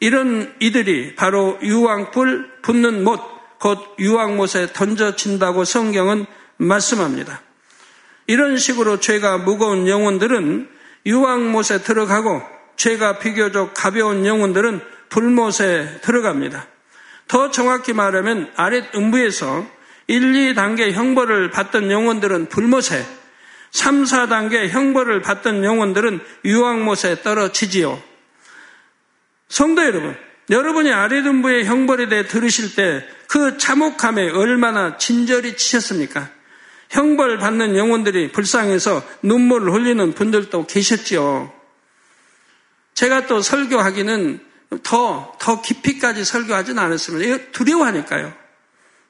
이런 0.00 0.54
이들이 0.60 1.14
바로 1.14 1.58
유황불 1.62 2.60
붙는 2.62 3.04
못, 3.04 3.20
곧 3.58 3.78
유황못에 3.98 4.72
던져진다고 4.72 5.64
성경은 5.64 6.26
말씀합니다. 6.56 7.42
이런 8.26 8.56
식으로 8.56 9.00
죄가 9.00 9.38
무거운 9.38 9.88
영혼들은 9.88 10.68
유황못에 11.06 11.82
들어가고 11.82 12.42
죄가 12.78 13.18
비교적 13.18 13.74
가벼운 13.74 14.24
영혼들은 14.24 14.80
불못에 15.10 16.00
들어갑니다. 16.00 16.66
더 17.28 17.50
정확히 17.50 17.92
말하면 17.92 18.50
아랫 18.56 18.94
음부에서 18.94 19.66
1, 20.06 20.54
2단계 20.54 20.92
형벌을 20.92 21.50
받던 21.50 21.90
영혼들은 21.90 22.48
불못에 22.48 23.04
3, 23.72 24.04
4단계 24.04 24.70
형벌을 24.70 25.20
받던 25.20 25.62
영혼들은 25.62 26.20
유황못에 26.46 27.20
떨어지지요. 27.22 28.02
성도 29.48 29.84
여러분, 29.84 30.16
여러분이 30.48 30.90
아래등부의 30.90 31.66
형벌에 31.66 32.08
대해 32.08 32.26
들으실 32.26 32.74
때 32.74 33.18
그 33.28 33.58
참혹함에 33.58 34.30
얼마나 34.30 34.96
진절이 34.96 35.56
치셨습니까? 35.56 36.30
형벌 36.88 37.36
받는 37.36 37.76
영혼들이 37.76 38.32
불쌍해서 38.32 39.04
눈물을 39.22 39.72
흘리는 39.72 40.14
분들도 40.14 40.66
계셨지요. 40.66 41.52
제가 42.98 43.26
또 43.28 43.40
설교하기는 43.40 44.40
더, 44.82 45.32
더 45.38 45.62
깊이까지 45.62 46.24
설교하지는 46.24 46.82
않았습니다. 46.82 47.50
두려워하니까요. 47.52 48.32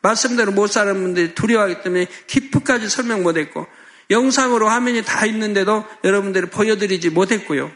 말씀대로 0.03 0.53
못 0.53 0.66
사는 0.66 0.92
분들이 0.92 1.35
두려워하기 1.35 1.81
때문에 1.83 2.07
깊이까지 2.27 2.90
설명 2.90 3.22
못 3.22 3.38
했고, 3.38 3.66
영상으로 4.11 4.68
화면이 4.68 5.05
다 5.05 5.24
있는데도 5.24 5.87
여러분들이 6.05 6.51
보여드리지 6.51 7.09
못했고요. 7.09 7.72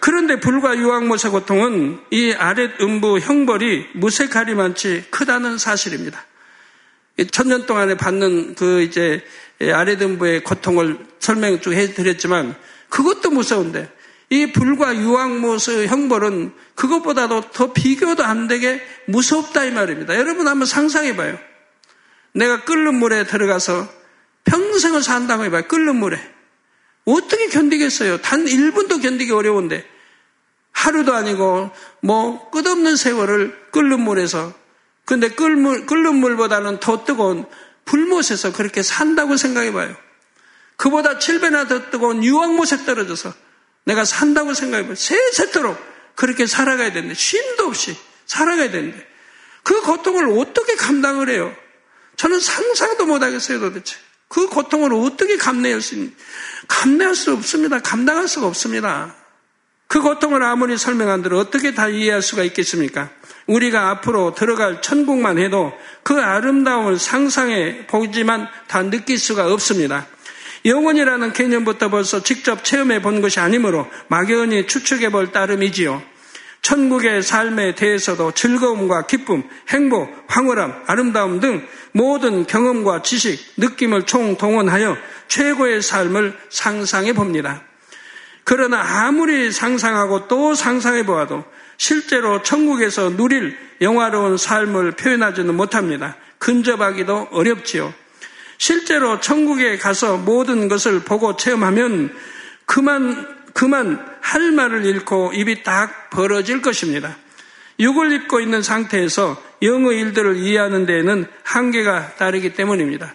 그런데 0.00 0.40
불과 0.40 0.76
유황모세 0.76 1.28
고통은 1.28 2.00
이 2.10 2.32
아랫 2.32 2.80
음부 2.80 3.20
형벌이 3.20 3.90
무색하리만치 3.94 5.10
크다는 5.10 5.58
사실입니다. 5.58 6.26
천년 7.30 7.66
동안에 7.66 7.96
받는 7.96 8.56
그 8.56 8.82
이제 8.82 9.24
아랫 9.60 10.02
음부의 10.02 10.42
고통을 10.42 10.98
설명 11.20 11.60
쭉 11.60 11.72
해드렸지만 11.72 12.56
그것도 12.88 13.30
무서운데 13.30 13.88
이 14.30 14.52
불과 14.52 14.96
유황모세 14.96 15.88
형벌은 15.88 16.54
그것보다도 16.76 17.50
더 17.50 17.72
비교도 17.72 18.24
안 18.24 18.46
되게 18.46 18.80
무섭다 19.06 19.64
이 19.64 19.72
말입니다. 19.72 20.16
여러분 20.16 20.46
한번 20.46 20.66
상상해 20.66 21.16
봐요. 21.16 21.36
내가 22.32 22.64
끓는 22.64 22.94
물에 22.94 23.24
들어가서 23.24 23.88
평생을 24.44 25.02
산다고 25.02 25.44
해봐요. 25.44 25.66
끓는 25.66 25.96
물에. 25.96 26.18
어떻게 27.04 27.48
견디겠어요? 27.48 28.20
단 28.20 28.44
1분도 28.44 29.02
견디기 29.02 29.32
어려운데 29.32 29.84
하루도 30.70 31.12
아니고 31.12 31.70
뭐 32.00 32.50
끝없는 32.50 32.94
세월을 32.94 33.70
끓는 33.72 34.00
물에서 34.00 34.54
근데 35.04 35.28
끓물, 35.28 35.86
끓는 35.86 36.14
물보다는 36.14 36.78
더 36.78 37.04
뜨거운 37.04 37.46
불못에서 37.84 38.52
그렇게 38.52 38.82
산다고 38.84 39.36
생각해 39.36 39.72
봐요. 39.72 39.96
그보다 40.76 41.18
7배나 41.18 41.68
더 41.68 41.90
뜨거운 41.90 42.22
유황못에 42.22 42.84
떨어져서 42.86 43.34
내가 43.84 44.04
산다고 44.04 44.54
생각해 44.54 44.84
봐요. 44.84 44.94
세세토록 44.94 45.78
그렇게 46.14 46.46
살아가야 46.46 46.92
되는데 46.92 47.14
쉼도 47.14 47.66
없이 47.66 47.96
살아가야 48.26 48.70
되는데 48.70 49.06
그 49.62 49.80
고통을 49.82 50.38
어떻게 50.38 50.74
감당을 50.74 51.28
해요? 51.30 51.54
저는 52.16 52.40
상상도 52.40 53.06
못 53.06 53.22
하겠어요 53.22 53.60
도대체. 53.60 53.96
그 54.28 54.46
고통을 54.46 54.94
어떻게 54.94 55.36
감내할 55.36 55.80
수 55.80 55.96
있는, 55.96 56.14
감내할 56.68 57.16
수 57.16 57.32
없습니다. 57.32 57.80
감당할 57.80 58.28
수가 58.28 58.46
없습니다. 58.46 59.16
그 59.88 60.00
고통을 60.00 60.44
아무리 60.44 60.78
설명한들 60.78 61.34
어떻게 61.34 61.74
다 61.74 61.88
이해할 61.88 62.22
수가 62.22 62.44
있겠습니까? 62.44 63.10
우리가 63.48 63.90
앞으로 63.90 64.36
들어갈 64.36 64.80
천국만 64.82 65.38
해도 65.38 65.72
그 66.04 66.20
아름다운 66.20 66.96
상상해 66.96 67.88
보지만 67.88 68.46
다 68.68 68.82
느낄 68.84 69.18
수가 69.18 69.52
없습니다. 69.52 70.06
영혼이라는 70.64 71.32
개념부터 71.32 71.88
벌써 71.88 72.22
직접 72.22 72.64
체험해 72.64 73.02
본 73.02 73.20
것이 73.20 73.40
아니므로 73.40 73.88
막연히 74.08 74.66
추측해 74.66 75.10
볼 75.10 75.32
따름이지요. 75.32 76.02
천국의 76.62 77.22
삶에 77.22 77.74
대해서도 77.74 78.32
즐거움과 78.32 79.06
기쁨, 79.06 79.42
행복, 79.70 80.12
황홀함, 80.28 80.84
아름다움 80.86 81.40
등 81.40 81.66
모든 81.92 82.46
경험과 82.46 83.02
지식, 83.02 83.40
느낌을 83.56 84.04
총동원하여 84.04 84.96
최고의 85.28 85.80
삶을 85.80 86.36
상상해 86.50 87.12
봅니다. 87.12 87.62
그러나 88.44 89.06
아무리 89.06 89.50
상상하고 89.52 90.28
또 90.28 90.54
상상해 90.54 91.06
보아도 91.06 91.44
실제로 91.76 92.42
천국에서 92.42 93.16
누릴 93.16 93.56
영화로운 93.80 94.36
삶을 94.36 94.92
표현하지는 94.92 95.54
못합니다. 95.54 96.16
근접하기도 96.38 97.28
어렵지요. 97.30 97.94
실제로 98.60 99.20
천국에 99.20 99.78
가서 99.78 100.18
모든 100.18 100.68
것을 100.68 101.00
보고 101.00 101.34
체험하면 101.34 102.14
그만, 102.66 103.26
그만 103.54 104.06
할 104.20 104.52
말을 104.52 104.84
잃고 104.84 105.32
입이 105.32 105.62
딱 105.62 106.10
벌어질 106.10 106.60
것입니다. 106.60 107.16
육을 107.78 108.12
입고 108.12 108.38
있는 108.38 108.60
상태에서 108.60 109.42
영의 109.62 109.98
일들을 110.00 110.36
이해하는 110.36 110.84
데에는 110.84 111.24
한계가 111.42 112.16
따르기 112.16 112.52
때문입니다. 112.52 113.14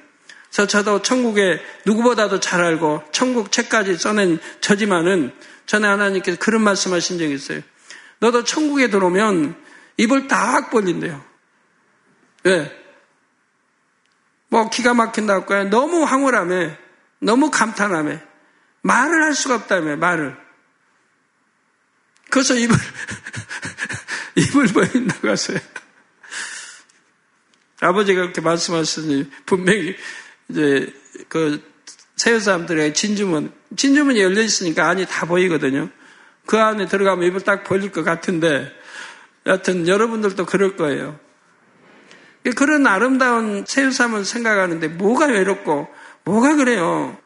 저도 0.49 1.03
천국에 1.03 1.61
누구보다도 1.85 2.39
잘 2.39 2.63
알고 2.63 3.03
천국 3.11 3.51
책까지 3.51 3.97
써낸 3.97 4.39
저지만은 4.61 5.31
전에 5.67 5.87
하나님께서 5.87 6.39
그런 6.39 6.63
말씀하신 6.63 7.19
적이 7.19 7.35
있어요. 7.35 7.61
너도 8.17 8.43
천국에 8.43 8.89
들어오면 8.89 9.55
입을 9.97 10.27
딱 10.27 10.71
벌린대요. 10.71 11.23
왜? 12.45 12.84
뭐 14.55 14.69
기가 14.69 14.93
막힌다고 14.93 15.41
할까요? 15.41 15.69
너무 15.69 16.03
황홀함에, 16.03 16.77
너무 17.19 17.51
감탄함에, 17.51 18.23
말을 18.83 19.23
할 19.23 19.33
수가 19.33 19.55
없다며, 19.55 19.97
말을. 19.97 20.37
그래서 22.29 22.55
입을, 22.55 22.73
입을 24.35 24.67
벌린다고 24.67 25.27
하세요. 25.27 25.59
아버지가 27.81 28.21
그렇게 28.21 28.39
말씀하시니 28.39 29.29
분명히 29.45 29.97
이제 30.47 30.93
그 31.27 31.61
세우 32.15 32.39
사람들의 32.39 32.93
진주문, 32.93 33.51
진주문이 33.75 34.21
열려 34.21 34.41
있으니까 34.41 34.87
안이 34.87 35.05
다 35.07 35.25
보이거든요. 35.25 35.89
그 36.45 36.57
안에 36.57 36.87
들어가면 36.87 37.27
입을 37.27 37.41
딱 37.41 37.65
벌릴 37.65 37.91
것 37.91 38.05
같은데, 38.05 38.71
여하튼 39.47 39.85
여러분들도 39.85 40.45
그럴 40.45 40.77
거예요. 40.77 41.19
그런 42.51 42.85
아름다운 42.85 43.65
세우삼을 43.67 44.25
생각하는데 44.25 44.87
뭐가 44.89 45.25
외롭고 45.27 45.87
뭐가 46.23 46.55
그래요? 46.55 47.17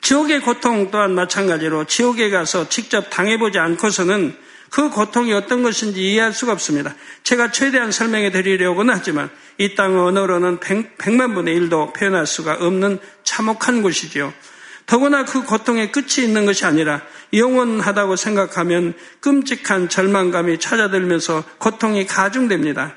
지옥의 0.00 0.40
고통 0.40 0.90
또한 0.90 1.14
마찬가지로 1.14 1.84
지옥에 1.86 2.28
가서 2.28 2.68
직접 2.68 3.08
당해보지 3.08 3.58
않고서는 3.58 4.36
그 4.70 4.90
고통이 4.90 5.32
어떤 5.32 5.62
것인지 5.62 6.02
이해할 6.02 6.32
수가 6.32 6.52
없습니다. 6.52 6.94
제가 7.22 7.52
최대한 7.52 7.90
설명해 7.90 8.32
드리려고는 8.32 8.92
하지만 8.92 9.30
이 9.56 9.74
땅의 9.74 9.96
언어로는 9.98 10.60
백, 10.60 11.12
만 11.12 11.32
분의 11.34 11.54
일도 11.54 11.92
표현할 11.92 12.26
수가 12.26 12.58
없는 12.60 12.98
참혹한 13.22 13.82
곳이지요. 13.82 14.34
더구나 14.86 15.24
그 15.24 15.44
고통의 15.44 15.92
끝이 15.92 16.26
있는 16.26 16.44
것이 16.44 16.66
아니라 16.66 17.02
영원하다고 17.32 18.16
생각하면 18.16 18.94
끔찍한 19.20 19.88
절망감이 19.88 20.58
찾아들면서 20.58 21.44
고통이 21.58 22.06
가중됩니다. 22.06 22.94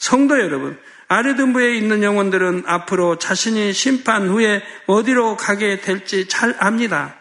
성도 0.00 0.40
여러분, 0.40 0.78
아르든부에 1.08 1.76
있는 1.76 2.02
영혼들은 2.02 2.64
앞으로 2.66 3.18
자신이 3.18 3.74
심판 3.74 4.28
후에 4.28 4.62
어디로 4.86 5.36
가게 5.36 5.80
될지 5.80 6.26
잘 6.26 6.56
압니다. 6.58 7.16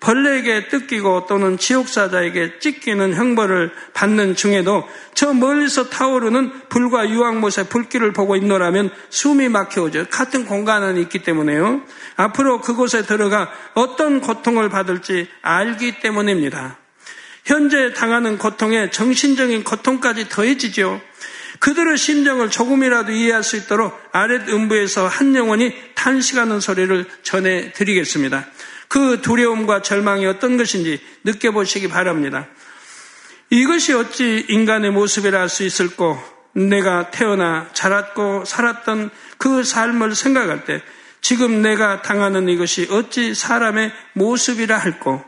벌레에게 0.00 0.68
뜯기고 0.68 1.26
또는 1.28 1.56
지옥사자에게 1.56 2.58
찢기는 2.58 3.14
형벌을 3.14 3.70
받는 3.92 4.34
중에도 4.34 4.88
저 5.14 5.32
멀리서 5.32 5.88
타오르는 5.88 6.68
불과 6.68 7.08
유황못의 7.08 7.68
불길을 7.68 8.12
보고 8.12 8.34
있노라면 8.34 8.90
숨이 9.10 9.48
막혀오죠. 9.48 10.06
같은 10.10 10.46
공간은 10.46 10.96
있기 10.96 11.20
때문에요. 11.20 11.82
앞으로 12.16 12.60
그곳에 12.60 13.02
들어가 13.02 13.52
어떤 13.74 14.20
고통을 14.20 14.68
받을지 14.68 15.28
알기 15.42 16.00
때문입니다. 16.00 16.78
현재 17.44 17.92
당하는 17.92 18.36
고통에 18.36 18.90
정신적인 18.90 19.62
고통까지 19.62 20.28
더해지죠. 20.28 21.00
그들의 21.60 21.98
심정을 21.98 22.50
조금이라도 22.50 23.12
이해할 23.12 23.42
수 23.42 23.56
있도록 23.56 23.96
아랫 24.12 24.48
음부에서 24.48 25.06
한 25.06 25.34
영혼이 25.36 25.72
탄식하는 25.94 26.60
소리를 26.60 27.06
전해 27.22 27.72
드리겠습니다. 27.72 28.46
그 28.88 29.20
두려움과 29.22 29.82
절망이 29.82 30.26
어떤 30.26 30.56
것인지 30.56 31.00
느껴보시기 31.24 31.88
바랍니다. 31.88 32.48
이것이 33.50 33.92
어찌 33.92 34.44
인간의 34.48 34.90
모습이라 34.90 35.38
할 35.38 35.48
수 35.48 35.62
있을꼬? 35.64 36.18
내가 36.52 37.10
태어나 37.10 37.68
자랐고 37.72 38.44
살았던 38.44 39.10
그 39.38 39.62
삶을 39.62 40.14
생각할 40.14 40.64
때 40.64 40.82
지금 41.20 41.62
내가 41.62 42.02
당하는 42.02 42.48
이것이 42.48 42.88
어찌 42.90 43.34
사람의 43.34 43.92
모습이라 44.14 44.76
할꼬? 44.78 45.22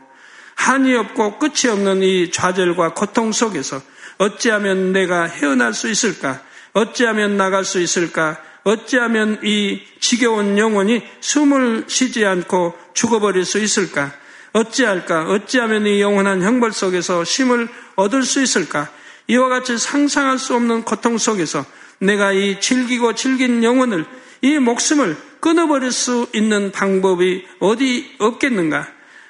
한이 0.55 0.93
없고 0.95 1.39
끝이 1.39 1.71
없는 1.71 2.03
이 2.03 2.31
좌절과 2.31 2.93
고통 2.93 3.31
속에서 3.31 3.81
어찌하면 4.23 4.93
내가 4.93 5.25
헤어날 5.25 5.73
수 5.73 5.89
있을까? 5.89 6.41
어찌하면 6.71 7.35
나갈 7.35 7.65
수 7.65 7.81
있을까? 7.81 8.37
어찌하면 8.63 9.39
이 9.43 9.81
지겨운 9.99 10.57
영혼이 10.57 11.01
숨을 11.19 11.85
쉬지 11.87 12.25
않고 12.25 12.73
죽어버릴 12.93 13.43
수 13.43 13.59
있을까? 13.59 14.13
어찌할까? 14.53 15.25
어찌하면 15.29 15.85
이 15.87 15.99
영원한 15.99 16.41
형벌 16.41 16.71
속에서 16.71 17.25
쉼을 17.25 17.67
얻을 17.95 18.23
수 18.23 18.41
있을까? 18.41 18.89
이와 19.27 19.49
같이 19.49 19.77
상상할 19.77 20.39
수 20.39 20.55
없는 20.55 20.83
고통 20.83 21.17
속에서 21.17 21.65
내가 21.99 22.31
이 22.31 22.61
질기고 22.61 23.15
질긴 23.15 23.63
영혼을, 23.63 24.05
이 24.41 24.57
목숨을 24.57 25.17
끊어버릴 25.41 25.91
수 25.91 26.27
있는 26.33 26.71
방법이 26.71 27.45
어디 27.59 28.15
없겠는가? 28.19 28.87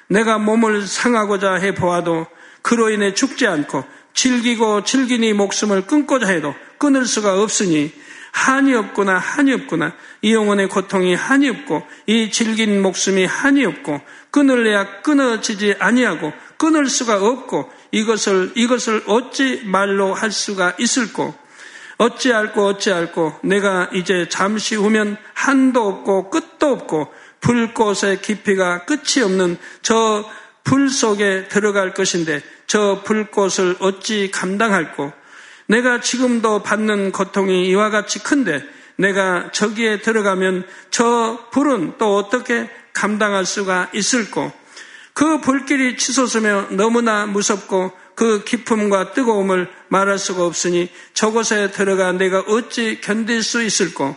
내가 0.08 0.38
몸을 0.38 0.86
상하고자 0.86 1.54
해 1.54 1.74
보아도 1.74 2.26
그로 2.62 2.90
인해 2.90 3.12
죽지 3.12 3.46
않고 3.46 3.84
질긴 4.14 5.24
이 5.24 5.32
목숨을 5.32 5.86
끊고자 5.86 6.28
해도 6.28 6.54
끊을 6.78 7.04
수가 7.04 7.42
없으니 7.42 7.92
한이 8.34 8.74
없구나, 8.74 9.16
한이 9.16 9.52
없구나. 9.52 9.92
이 10.20 10.34
영혼의 10.34 10.68
고통이 10.68 11.14
한이 11.14 11.48
없고, 11.48 11.86
이 12.06 12.32
질긴 12.32 12.82
목숨이 12.82 13.24
한이 13.24 13.64
없고, 13.64 14.00
끊을래야 14.32 15.02
끊어지지 15.02 15.76
아니하고, 15.78 16.32
끊을 16.58 16.86
수가 16.86 17.24
없고, 17.24 17.70
이것을, 17.92 18.50
이것을 18.56 19.04
어찌 19.06 19.62
말로 19.64 20.12
할 20.12 20.32
수가 20.32 20.74
있을꼬? 20.80 21.32
어찌할꼬, 21.96 22.66
어찌할꼬, 22.66 23.38
내가 23.44 23.88
이제 23.94 24.26
잠시 24.28 24.74
후면 24.74 25.16
한도 25.32 25.86
없고, 25.86 26.30
끝도 26.30 26.72
없고, 26.72 27.14
불꽃의 27.40 28.20
깊이가 28.20 28.84
끝이 28.84 29.22
없는 29.22 29.58
저 29.82 30.28
불 30.64 30.88
속에 30.90 31.48
들어갈 31.48 31.94
것인데, 31.94 32.42
저 32.66 33.02
불꽃을 33.04 33.76
어찌 33.80 34.30
감당할꼬? 34.30 35.12
내가 35.66 36.00
지금도 36.00 36.62
받는 36.62 37.12
고통이 37.12 37.68
이와 37.68 37.90
같이 37.90 38.18
큰데 38.22 38.62
내가 38.96 39.50
저기에 39.52 40.00
들어가면 40.00 40.66
저 40.90 41.48
불은 41.52 41.94
또 41.98 42.16
어떻게 42.16 42.68
감당할 42.92 43.46
수가 43.46 43.90
있을꼬? 43.94 44.52
그 45.12 45.40
불길이 45.40 45.96
치솟으며 45.96 46.68
너무나 46.70 47.26
무섭고 47.26 47.92
그 48.14 48.44
기품과 48.44 49.12
뜨거움을 49.12 49.68
말할 49.88 50.18
수가 50.18 50.44
없으니 50.44 50.88
저곳에 51.14 51.70
들어가 51.70 52.12
내가 52.12 52.40
어찌 52.40 53.00
견딜 53.00 53.42
수 53.42 53.62
있을꼬? 53.62 54.16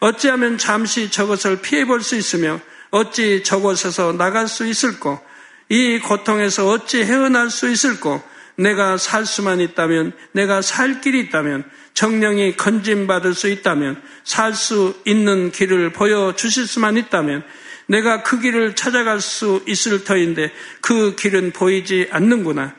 어찌하면 0.00 0.58
잠시 0.58 1.10
저것을 1.10 1.60
피해 1.60 1.84
볼 1.84 2.02
수 2.02 2.16
있으며 2.16 2.60
어찌 2.90 3.42
저곳에서 3.42 4.12
나갈 4.12 4.48
수 4.48 4.66
있을꼬? 4.66 5.20
이 5.68 5.98
고통에서 5.98 6.68
어찌 6.68 7.02
헤어날 7.02 7.50
수 7.50 7.68
있을꼬? 7.68 8.22
내가 8.56 8.96
살 8.96 9.24
수만 9.26 9.60
있다면, 9.60 10.12
내가 10.32 10.62
살 10.62 11.00
길이 11.00 11.20
있다면, 11.20 11.64
정령이 11.94 12.56
건진받을 12.56 13.34
수 13.34 13.48
있다면, 13.48 14.02
살 14.24 14.54
수 14.54 14.96
있는 15.04 15.52
길을 15.52 15.92
보여주실 15.92 16.66
수만 16.66 16.96
있다면, 16.96 17.44
내가 17.88 18.22
그 18.22 18.38
길을 18.38 18.74
찾아갈 18.74 19.20
수 19.20 19.62
있을 19.66 20.04
터인데 20.04 20.52
그 20.80 21.16
길은 21.16 21.52
보이지 21.52 22.08
않는구나. 22.10 22.74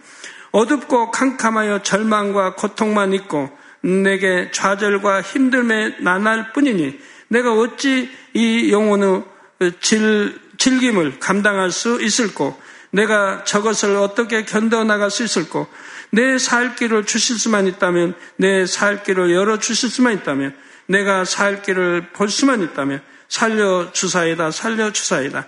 어둡고 0.52 1.12
캄캄하여 1.12 1.82
절망과 1.84 2.56
고통만 2.56 3.14
있고 3.14 3.50
내게 3.82 4.50
좌절과 4.52 5.22
힘듦에 5.22 6.02
난할 6.02 6.54
뿐이니 6.54 7.00
내가 7.28 7.54
어찌 7.54 8.10
이 8.34 8.72
영혼의 8.72 9.24
질, 9.80 10.40
질김을 10.58 11.20
감당할 11.20 11.72
수 11.72 12.02
있을꼬? 12.02 12.58
내가 12.92 13.44
저것을 13.44 13.96
어떻게 13.96 14.44
견뎌나갈 14.46 15.12
수 15.12 15.24
있을까? 15.24 15.68
내 16.12 16.38
살 16.38 16.76
길을 16.76 17.06
주실 17.06 17.38
수만 17.38 17.68
있다면, 17.68 18.16
내 18.38 18.66
살 18.66 19.04
길을 19.04 19.32
열어주실 19.34 19.90
수만 19.90 20.14
있다면, 20.14 20.56
내가 20.88 21.24
살 21.24 21.62
길을 21.62 22.10
볼 22.14 22.30
수만 22.30 22.62
있다면, 22.62 23.02
살려주사이다, 23.28 24.52
살려주사이다. 24.52 25.46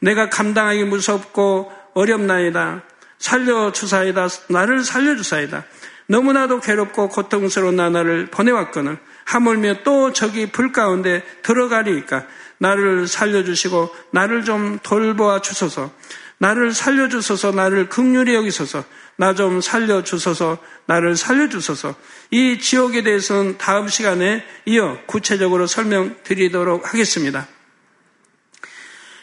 내가 0.00 0.28
감당하기 0.28 0.84
무섭고 0.84 1.72
어렵나이다. 1.94 2.82
살려주사이다, 3.18 4.28
나를 4.48 4.84
살려주사이다. 4.84 5.64
너무나도 6.06 6.60
괴롭고 6.60 7.08
고통스러운 7.08 7.76
나날을 7.76 8.26
보내왔거늘 8.26 8.98
하물며 9.24 9.76
또 9.84 10.12
저기 10.12 10.50
불 10.50 10.70
가운데 10.70 11.22
들어가리니까 11.42 12.26
나를 12.58 13.08
살려주시고 13.08 13.94
나를 14.10 14.44
좀 14.44 14.78
돌보아 14.82 15.40
주소서. 15.40 15.90
나를 16.38 16.72
살려주소서, 16.74 17.52
나를 17.52 17.88
극률히 17.88 18.34
여기소서, 18.34 18.84
나 19.16 19.34
좀 19.34 19.60
살려주소서, 19.60 20.58
나를 20.86 21.16
살려주소서. 21.16 21.94
이 22.30 22.58
지옥에 22.58 23.02
대해서는 23.02 23.58
다음 23.58 23.88
시간에 23.88 24.44
이어 24.66 24.98
구체적으로 25.06 25.66
설명드리도록 25.66 26.92
하겠습니다. 26.92 27.46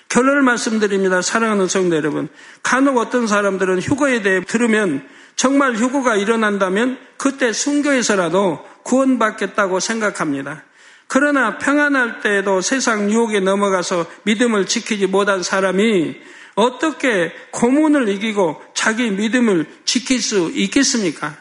결론을 0.10 0.42
말씀드립니다. 0.42 1.22
사랑하는 1.22 1.68
성도 1.68 1.96
여러분. 1.96 2.28
간혹 2.64 2.98
어떤 2.98 3.28
사람들은 3.28 3.80
휴거에 3.80 4.22
대해 4.22 4.44
들으면 4.44 5.08
정말 5.38 5.76
휴거가 5.76 6.18
일어난다면 6.18 7.00
그때 7.18 7.54
순교해서라도 7.54 8.66
구원받겠다고 8.84 9.80
생각합니다. 9.80 10.64
그러나 11.08 11.58
평안할 11.58 12.22
때에도 12.22 12.62
세상 12.62 13.10
유혹에 13.12 13.40
넘어가서 13.40 14.06
믿음을 14.24 14.66
지키지 14.66 15.08
못한 15.08 15.44
사람이 15.44 16.16
어떻게 16.62 17.34
고문을 17.50 18.08
이기고 18.10 18.62
자기 18.76 19.10
믿음을 19.10 19.66
지킬 19.84 20.22
수 20.22 20.52
있겠습니까? 20.54 21.36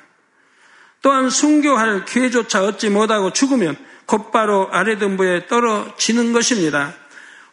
또한 1.02 1.28
순교할 1.28 2.06
기회조차 2.06 2.64
얻지 2.64 2.88
못하고 2.88 3.30
죽으면 3.30 3.76
곧바로 4.06 4.68
아래등부에 4.72 5.46
떨어지는 5.46 6.33
것입니다. 6.33 6.94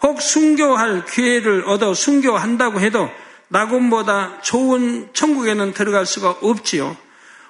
혹 0.02 0.22
순교할 0.22 1.06
기회를 1.06 1.64
얻어 1.68 1.94
순교한다고 1.94 2.80
해도 2.80 3.10
낙원보다 3.50 4.42
좋은 4.42 5.10
천국에는 5.14 5.74
들어갈 5.74 6.06
수가 6.06 6.38
없지요. 6.42 6.96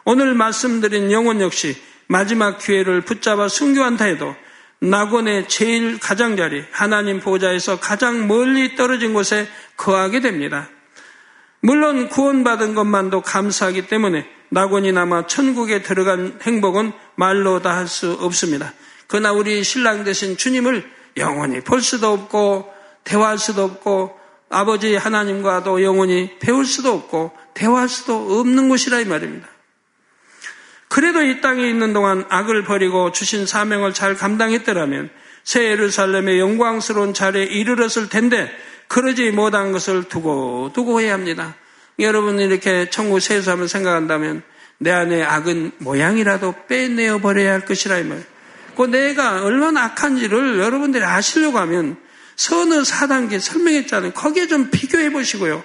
오늘 0.04 0.34
말씀드린 0.34 1.12
영혼 1.12 1.42
역시 1.42 1.80
마지막 2.08 2.58
기회를 2.58 3.02
붙잡아 3.02 3.50
순교한다 3.50 4.06
해도 4.06 4.36
낙원의 4.80 5.50
제일 5.50 6.00
가장자리, 6.00 6.66
하나님 6.72 7.20
보좌에서 7.20 7.80
가장 7.80 8.28
멀리 8.28 8.76
떨어진 8.76 9.14
곳에 9.14 9.48
거하게 9.76 10.20
됩니다. 10.20 10.70
물론 11.62 12.10
구원받은 12.10 12.76
것만도 12.76 13.22
감사하기 13.22 13.88
때문에 13.88 14.28
낙원이 14.50 14.92
남아 14.92 15.28
천국에 15.28 15.82
들어간 15.82 16.40
행복은 16.44 16.94
말로 17.16 17.62
다 17.62 17.76
할 17.76 17.88
수 17.88 18.14
없습니다. 18.20 18.74
그러나 19.08 19.32
우리 19.32 19.64
신랑 19.64 20.04
되신 20.04 20.38
주님을 20.38 20.90
영원히 21.18 21.62
볼 21.62 21.82
수도 21.82 22.12
없고 22.14 22.72
대화할 23.04 23.38
수도 23.38 23.64
없고 23.64 24.18
아버지 24.50 24.96
하나님과도 24.96 25.84
영원히 25.84 26.38
배울 26.40 26.66
수도 26.66 26.94
없고 26.94 27.32
대화할 27.54 27.90
수도 27.90 28.40
없는 28.40 28.70
곳이라 28.70 29.00
이 29.00 29.06
말입니다. 29.06 29.48
그래도 30.88 31.22
이 31.22 31.42
땅에 31.42 31.68
있는 31.68 31.94
동안 31.94 32.26
악을 32.30 32.64
버리고 32.64 33.12
주신 33.12 33.46
사명을 33.46 33.94
잘 33.94 34.16
감당했더라면 34.16 35.10
새 35.44 35.66
예루살렘의 35.66 36.40
영광스러운 36.40 37.14
자리에 37.14 37.44
이르렀을 37.44 38.10
텐데 38.10 38.52
그러지 38.88 39.32
못한 39.32 39.72
것을 39.72 40.04
두고 40.04 40.72
두고 40.74 41.02
해야 41.02 41.14
합니다. 41.14 41.56
여러분 42.00 42.40
이렇게 42.40 42.90
천국 42.90 43.20
세수하면 43.20 43.68
생각한다면 43.68 44.44
내 44.78 44.92
안에 44.92 45.24
악은 45.24 45.72
모양이라도 45.80 46.54
빼내어 46.68 47.20
버려야 47.20 47.54
할 47.54 47.66
것이라 47.66 47.98
이 48.00 48.04
말. 48.04 48.24
그 48.76 48.84
내가 48.84 49.44
얼마나 49.44 49.86
악한지를 49.86 50.60
여러분들이 50.60 51.04
아시려고 51.04 51.58
하면 51.60 51.98
서너 52.36 52.82
4단계 52.82 53.40
설명했잖아요. 53.40 54.14
거기에 54.14 54.48
좀 54.48 54.70
비교해 54.70 55.12
보시고요. 55.12 55.64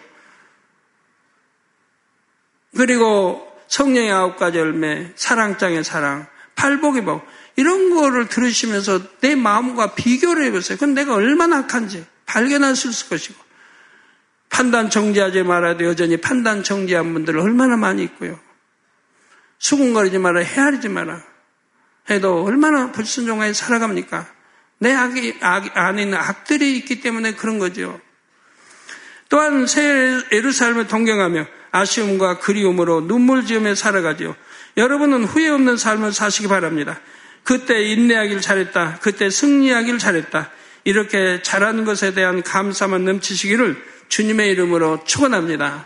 그리고 2.75 3.52
성령의 3.73 4.13
아홉 4.13 4.37
가지 4.37 4.59
열매, 4.59 5.11
사랑장의 5.15 5.83
사랑, 5.83 6.27
팔복의 6.57 7.07
복, 7.07 7.27
이런 7.57 7.89
거를 7.89 8.29
들으시면서 8.29 9.01
내 9.21 9.35
마음과 9.35 9.95
비교를 9.95 10.45
해보세요. 10.45 10.77
그럼 10.77 10.93
내가 10.93 11.15
얼마나 11.15 11.61
악한지 11.61 12.05
발견할 12.27 12.77
수 12.77 12.91
있을 12.91 13.09
것이고, 13.09 13.43
판단 14.51 14.91
정지하지 14.91 15.45
말아도 15.45 15.87
여전히 15.87 16.19
판단 16.19 16.63
정지한 16.63 17.15
분들 17.15 17.39
얼마나 17.39 17.79
많이 17.79 18.03
있고요. 18.03 18.39
수군거리지 19.59 20.19
마라, 20.19 20.41
헤아리지 20.41 20.91
마라. 20.91 21.23
해도 22.11 22.45
얼마나 22.45 22.93
불순종하게 22.93 23.55
살아갑니까? 23.55 24.27
내 24.81 24.93
악이, 24.93 25.39
악, 25.41 25.75
안에 25.75 26.03
있는 26.03 26.19
악들이 26.19 26.77
있기 26.77 27.01
때문에 27.01 27.37
그런 27.37 27.59
거죠. 27.59 27.99
또한 29.31 29.67
새 29.67 30.21
예루살렘을 30.31 30.89
동경하며 30.89 31.62
아쉬움과 31.73 32.39
그리움으로 32.39 33.01
눈물 33.01 33.45
지으며 33.45 33.75
살아가지요. 33.75 34.37
여러분은 34.77 35.25
후회 35.25 35.49
없는 35.49 35.77
삶을 35.77 36.13
사시기 36.13 36.49
바랍니다. 36.49 37.01
그때 37.43 37.83
인내하길 37.83 38.41
잘했다. 38.41 39.01
그때 39.03 39.29
승리하길 39.29 39.99
잘했다. 39.99 40.51
이렇게 40.85 41.43
잘하는 41.43 41.85
것에 41.85 42.15
대한 42.15 42.43
감사만 42.43 43.05
넘치시기를 43.05 43.83
주님의 44.09 44.51
이름으로 44.53 45.05
축원합니다. 45.05 45.85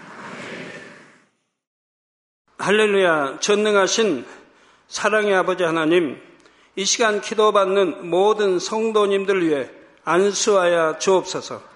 할렐루야 2.58 3.38
전능하신 3.40 4.24
사랑의 4.88 5.34
아버지 5.34 5.62
하나님 5.62 6.18
이 6.74 6.84
시간 6.84 7.20
기도받는 7.20 8.08
모든 8.08 8.58
성도님들 8.58 9.46
위해 9.46 9.68
안수하여 10.04 10.98
주옵소서 10.98 11.75